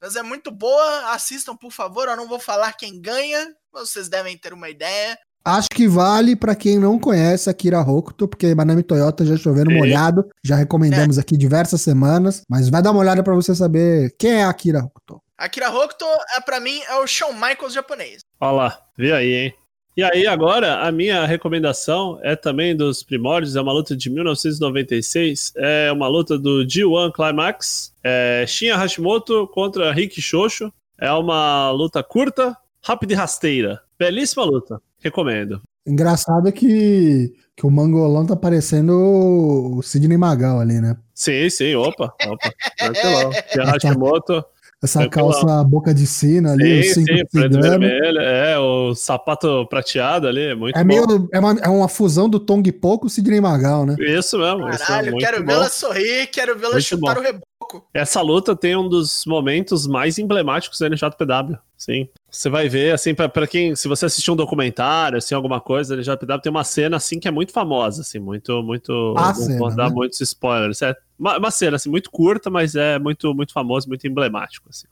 Mas 0.00 0.14
é 0.14 0.22
muito 0.22 0.52
boa, 0.52 1.12
assistam 1.12 1.56
por 1.56 1.72
favor. 1.72 2.06
Eu 2.06 2.16
não 2.16 2.28
vou 2.28 2.38
falar 2.38 2.74
quem 2.74 3.00
ganha, 3.00 3.52
vocês 3.72 4.08
devem 4.08 4.38
ter 4.38 4.52
uma 4.52 4.70
ideia. 4.70 5.18
Acho 5.46 5.68
que 5.68 5.86
vale 5.86 6.34
pra 6.34 6.56
quem 6.56 6.76
não 6.76 6.98
conhece 6.98 7.48
Akira 7.48 7.80
Hokuto, 7.80 8.26
porque 8.26 8.52
Manami 8.52 8.82
Toyota 8.82 9.24
já 9.24 9.36
chovendo 9.36 9.70
Sim. 9.70 9.76
molhado, 9.78 10.28
já 10.44 10.56
recomendamos 10.56 11.18
aqui 11.18 11.36
diversas 11.36 11.80
semanas, 11.82 12.42
mas 12.50 12.68
vai 12.68 12.82
dar 12.82 12.90
uma 12.90 12.98
olhada 12.98 13.22
pra 13.22 13.32
você 13.32 13.54
saber 13.54 14.12
quem 14.18 14.40
é 14.40 14.44
Akira 14.44 14.80
Hokuto. 14.80 15.22
Akira 15.38 15.70
Hokuto, 15.70 16.04
é, 16.36 16.40
pra 16.40 16.58
mim, 16.58 16.80
é 16.88 16.96
o 16.96 17.06
Shawn 17.06 17.32
Michaels 17.32 17.72
japonês. 17.72 18.22
Olha 18.40 18.50
lá, 18.50 18.78
vê 18.98 19.12
aí, 19.12 19.32
hein? 19.34 19.54
E 19.96 20.02
aí, 20.02 20.26
agora, 20.26 20.80
a 20.80 20.90
minha 20.90 21.24
recomendação 21.24 22.18
é 22.24 22.34
também 22.34 22.76
dos 22.76 23.04
primórdios, 23.04 23.54
é 23.54 23.60
uma 23.60 23.72
luta 23.72 23.96
de 23.96 24.10
1996, 24.10 25.52
é 25.56 25.92
uma 25.92 26.08
luta 26.08 26.36
do 26.36 26.66
G1 26.66 27.12
Climax, 27.12 27.92
é 28.02 28.44
Shinya 28.48 28.76
Hashimoto 28.76 29.46
contra 29.54 29.92
Rick 29.92 30.20
Shoshu, 30.20 30.72
é 30.98 31.12
uma 31.12 31.70
luta 31.70 32.02
curta, 32.02 32.56
rápida 32.84 33.12
e 33.12 33.16
rasteira, 33.16 33.80
belíssima 33.96 34.44
luta, 34.44 34.82
recomendo. 35.06 35.60
Engraçado 35.86 36.50
que, 36.52 37.32
que 37.56 37.66
o 37.66 37.70
Mangolão 37.70 38.26
tá 38.26 38.34
parecendo 38.36 38.92
o 38.92 39.82
Sidney 39.82 40.18
Magal 40.18 40.60
ali, 40.60 40.80
né? 40.80 40.96
Sim, 41.14 41.48
sim, 41.48 41.74
opa, 41.76 42.12
opa, 42.26 42.50
tranquilão. 42.76 43.30
Hashimoto, 43.72 44.44
Essa 44.82 44.98
Tranquilão. 45.00 45.30
calça 45.30 45.64
boca 45.64 45.94
de 45.94 46.06
sino 46.06 46.50
ali, 46.50 46.82
sim, 46.82 46.90
o 46.90 46.94
cinto 47.06 47.16
sim, 47.16 47.24
preto 47.32 47.56
e 47.58 47.62
vermelho, 47.62 48.18
é, 48.20 48.58
o 48.58 48.94
sapato 48.94 49.66
prateado 49.68 50.26
ali, 50.28 50.54
muito 50.54 50.76
É 50.76 50.82
bom. 50.82 50.86
meio. 50.88 51.28
É 51.32 51.38
uma, 51.38 51.52
é 51.62 51.68
uma 51.68 51.88
fusão 51.88 52.28
do 52.28 52.38
Tong 52.40 52.70
Po 52.72 52.98
com 52.98 53.06
o 53.06 53.10
Sidney 53.10 53.40
Magal, 53.40 53.86
né? 53.86 53.94
Isso 54.00 54.38
mesmo, 54.38 54.68
isso 54.68 54.82
é 54.82 54.86
Caralho, 54.86 55.12
muito 55.12 55.24
quero 55.24 55.44
vê-la 55.46 55.68
sorrir, 55.70 56.26
quero 56.28 56.58
vê-la 56.58 56.80
chutar 56.80 57.14
bom. 57.14 57.20
o 57.20 57.24
reboco. 57.66 57.86
Essa 57.92 58.20
luta 58.20 58.54
tem 58.54 58.76
um 58.76 58.88
dos 58.88 59.24
momentos 59.26 59.86
mais 59.86 60.18
emblemáticos 60.18 60.78
da 60.78 60.86
NJPW, 60.86 61.58
sim. 61.76 62.08
Você 62.30 62.48
vai 62.48 62.68
ver, 62.68 62.92
assim, 62.94 63.14
pra 63.14 63.46
quem, 63.46 63.74
se 63.74 63.88
você 63.88 64.06
assistir 64.06 64.30
um 64.30 64.36
documentário, 64.36 65.18
assim, 65.18 65.34
alguma 65.34 65.60
coisa, 65.60 65.94
a 65.94 65.96
NJPW 65.96 66.40
tem 66.40 66.50
uma 66.50 66.64
cena, 66.64 66.96
assim, 66.96 67.18
que 67.18 67.28
é 67.28 67.30
muito 67.30 67.52
famosa, 67.52 68.02
assim, 68.02 68.18
muito, 68.18 68.62
muito, 68.62 69.14
A 69.16 69.32
não 69.32 69.58
vou 69.58 69.74
dar 69.74 69.88
né? 69.88 69.94
muitos 69.94 70.20
spoilers, 70.20 70.82
é 70.82 70.94
uma, 71.18 71.38
uma 71.38 71.50
cena, 71.50 71.76
assim, 71.76 71.90
muito 71.90 72.10
curta, 72.10 72.50
mas 72.50 72.74
é 72.74 72.98
muito, 72.98 73.34
muito 73.34 73.52
famoso, 73.52 73.88
muito 73.88 74.06
emblemático, 74.06 74.68
assim. 74.70 74.86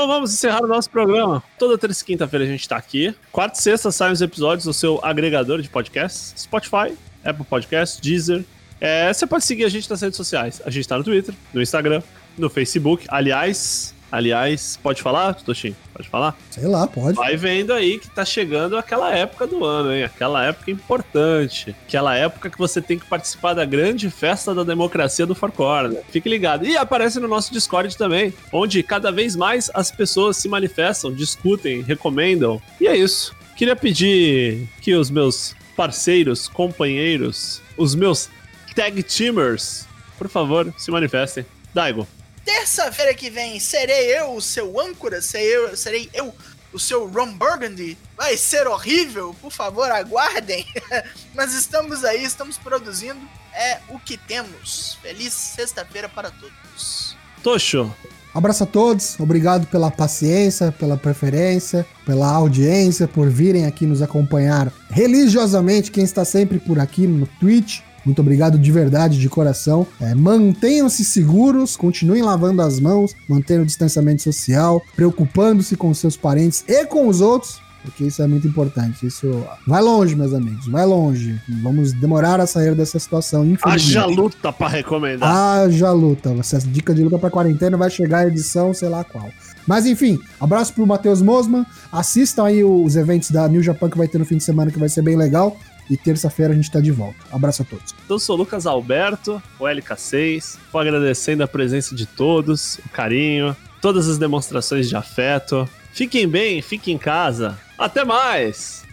Então 0.00 0.08
vamos 0.08 0.32
encerrar 0.32 0.64
o 0.64 0.66
nosso 0.66 0.88
programa. 0.88 1.42
Toda 1.58 1.76
terça 1.76 2.02
e 2.02 2.06
quinta-feira 2.06 2.46
a 2.46 2.48
gente 2.48 2.66
tá 2.66 2.74
aqui. 2.74 3.14
Quarta 3.30 3.58
e 3.58 3.62
sexta 3.62 3.92
saem 3.92 4.14
os 4.14 4.22
episódios 4.22 4.64
no 4.64 4.72
seu 4.72 4.98
agregador 5.02 5.60
de 5.60 5.68
podcasts, 5.68 6.32
Spotify, 6.38 6.96
Apple 7.22 7.44
Podcasts, 7.44 8.00
Deezer. 8.00 8.42
É, 8.80 9.12
você 9.12 9.26
pode 9.26 9.44
seguir 9.44 9.66
a 9.66 9.68
gente 9.68 9.90
nas 9.90 10.00
redes 10.00 10.16
sociais. 10.16 10.62
A 10.64 10.70
gente 10.70 10.88
tá 10.88 10.96
no 10.96 11.04
Twitter, 11.04 11.34
no 11.52 11.60
Instagram, 11.60 12.02
no 12.38 12.48
Facebook. 12.48 13.04
Aliás, 13.10 13.94
aliás, 14.10 14.78
pode 14.82 15.02
falar, 15.02 15.34
Toshin? 15.34 15.74
Pode 15.92 16.08
falar? 16.08 16.36
Sei 16.50 16.66
lá, 16.66 16.86
pode. 16.86 17.16
Vai 17.16 17.36
vendo 17.36 17.72
aí 17.72 17.98
que 17.98 18.08
tá 18.08 18.24
chegando 18.24 18.76
aquela 18.76 19.14
época 19.14 19.46
do 19.46 19.64
ano, 19.64 19.92
hein? 19.92 20.04
Aquela 20.04 20.44
época 20.44 20.70
importante. 20.70 21.74
Aquela 21.86 22.16
época 22.16 22.50
que 22.50 22.58
você 22.58 22.80
tem 22.80 22.98
que 22.98 23.06
participar 23.06 23.54
da 23.54 23.64
grande 23.64 24.10
festa 24.10 24.54
da 24.54 24.64
democracia 24.64 25.26
do 25.26 25.34
Four 25.34 25.52
Corner. 25.52 26.02
Fique 26.10 26.28
ligado. 26.28 26.66
E 26.66 26.76
aparece 26.76 27.20
no 27.20 27.28
nosso 27.28 27.52
Discord 27.52 27.96
também, 27.96 28.32
onde 28.52 28.82
cada 28.82 29.12
vez 29.12 29.36
mais 29.36 29.70
as 29.74 29.90
pessoas 29.90 30.36
se 30.36 30.48
manifestam, 30.48 31.12
discutem, 31.12 31.82
recomendam. 31.82 32.60
E 32.80 32.86
é 32.86 32.96
isso. 32.96 33.34
Queria 33.56 33.76
pedir 33.76 34.68
que 34.80 34.94
os 34.94 35.10
meus 35.10 35.54
parceiros, 35.76 36.48
companheiros, 36.48 37.60
os 37.76 37.94
meus 37.94 38.28
tag 38.74 39.02
teamers, 39.02 39.86
por 40.18 40.28
favor, 40.28 40.72
se 40.76 40.90
manifestem. 40.90 41.44
Daigo. 41.74 42.06
Terça-feira 42.44 43.14
que 43.14 43.30
vem 43.30 43.60
serei 43.60 44.16
eu 44.18 44.34
o 44.34 44.40
seu 44.40 44.80
âncora, 44.80 45.20
serei 45.20 45.56
eu, 45.56 45.76
serei 45.76 46.10
eu 46.12 46.34
o 46.72 46.78
seu 46.78 47.06
Ron 47.06 47.34
Burgundy. 47.34 47.98
Vai 48.16 48.36
ser 48.36 48.66
horrível, 48.66 49.34
por 49.40 49.50
favor, 49.50 49.90
aguardem. 49.90 50.66
Mas 51.34 51.54
estamos 51.54 52.04
aí, 52.04 52.24
estamos 52.24 52.56
produzindo. 52.56 53.20
É 53.52 53.80
o 53.88 53.98
que 53.98 54.16
temos. 54.16 54.96
Feliz 55.02 55.32
sexta-feira 55.32 56.08
para 56.08 56.30
todos. 56.30 57.16
Tocho. 57.42 57.92
Abraço 58.32 58.62
a 58.62 58.66
todos, 58.66 59.18
obrigado 59.18 59.66
pela 59.66 59.90
paciência, 59.90 60.70
pela 60.70 60.96
preferência, 60.96 61.84
pela 62.06 62.30
audiência, 62.30 63.08
por 63.08 63.28
virem 63.28 63.66
aqui 63.66 63.86
nos 63.86 64.02
acompanhar 64.02 64.72
religiosamente. 64.88 65.90
Quem 65.90 66.04
está 66.04 66.24
sempre 66.24 66.60
por 66.60 66.78
aqui 66.78 67.08
no 67.08 67.26
Twitch, 67.26 67.80
muito 68.04 68.20
obrigado 68.20 68.58
de 68.58 68.72
verdade, 68.72 69.18
de 69.18 69.28
coração. 69.28 69.86
É, 70.00 70.14
Mantenham-se 70.14 71.04
seguros, 71.04 71.76
continuem 71.76 72.22
lavando 72.22 72.62
as 72.62 72.80
mãos, 72.80 73.14
mantendo 73.28 73.62
o 73.62 73.66
distanciamento 73.66 74.22
social, 74.22 74.82
preocupando-se 74.96 75.76
com 75.76 75.92
seus 75.94 76.16
parentes 76.16 76.64
e 76.66 76.86
com 76.86 77.08
os 77.08 77.20
outros. 77.20 77.60
Porque 77.82 78.04
isso 78.04 78.22
é 78.22 78.26
muito 78.26 78.46
importante. 78.46 79.06
Isso 79.06 79.42
vai 79.66 79.80
longe, 79.80 80.14
meus 80.14 80.34
amigos. 80.34 80.66
Vai 80.66 80.84
longe. 80.84 81.40
Vamos 81.62 81.92
demorar 81.92 82.38
a 82.38 82.46
sair 82.46 82.74
dessa 82.74 82.98
situação. 82.98 83.44
infelizmente. 83.44 83.96
Haja 83.96 84.04
luta 84.04 84.52
pra 84.52 84.68
recomendar. 84.68 85.34
Haja 85.34 85.90
luta. 85.90 86.30
Essa 86.38 86.58
dica 86.58 86.94
de 86.94 87.02
luta 87.02 87.18
pra 87.18 87.30
quarentena 87.30 87.78
vai 87.78 87.88
chegar 87.88 88.18
a 88.18 88.26
edição, 88.26 88.74
sei 88.74 88.90
lá 88.90 89.02
qual. 89.02 89.30
Mas 89.66 89.86
enfim, 89.86 90.18
abraço 90.38 90.74
pro 90.74 90.86
Matheus 90.86 91.22
Mosman. 91.22 91.64
Assistam 91.90 92.44
aí 92.44 92.62
os 92.62 92.96
eventos 92.96 93.30
da 93.30 93.48
New 93.48 93.62
Japan 93.62 93.88
que 93.88 93.96
vai 93.96 94.08
ter 94.08 94.18
no 94.18 94.26
fim 94.26 94.36
de 94.36 94.44
semana, 94.44 94.70
que 94.70 94.78
vai 94.78 94.88
ser 94.88 95.00
bem 95.00 95.16
legal. 95.16 95.56
E 95.90 95.96
terça-feira 95.96 96.52
a 96.52 96.56
gente 96.56 96.70
tá 96.70 96.80
de 96.80 96.92
volta. 96.92 97.18
Abraço 97.32 97.62
a 97.62 97.64
todos. 97.64 97.92
Eu 98.08 98.18
sou 98.20 98.36
o 98.36 98.38
Lucas 98.38 98.64
Alberto, 98.64 99.42
o 99.58 99.64
LK6. 99.64 100.56
Vou 100.72 100.80
agradecendo 100.80 101.42
a 101.42 101.48
presença 101.48 101.96
de 101.96 102.06
todos, 102.06 102.78
o 102.86 102.88
carinho, 102.90 103.56
todas 103.82 104.08
as 104.08 104.16
demonstrações 104.16 104.88
de 104.88 104.94
afeto. 104.94 105.68
Fiquem 105.92 106.28
bem, 106.28 106.62
fiquem 106.62 106.94
em 106.94 106.98
casa. 106.98 107.58
Até 107.76 108.04
mais! 108.04 108.84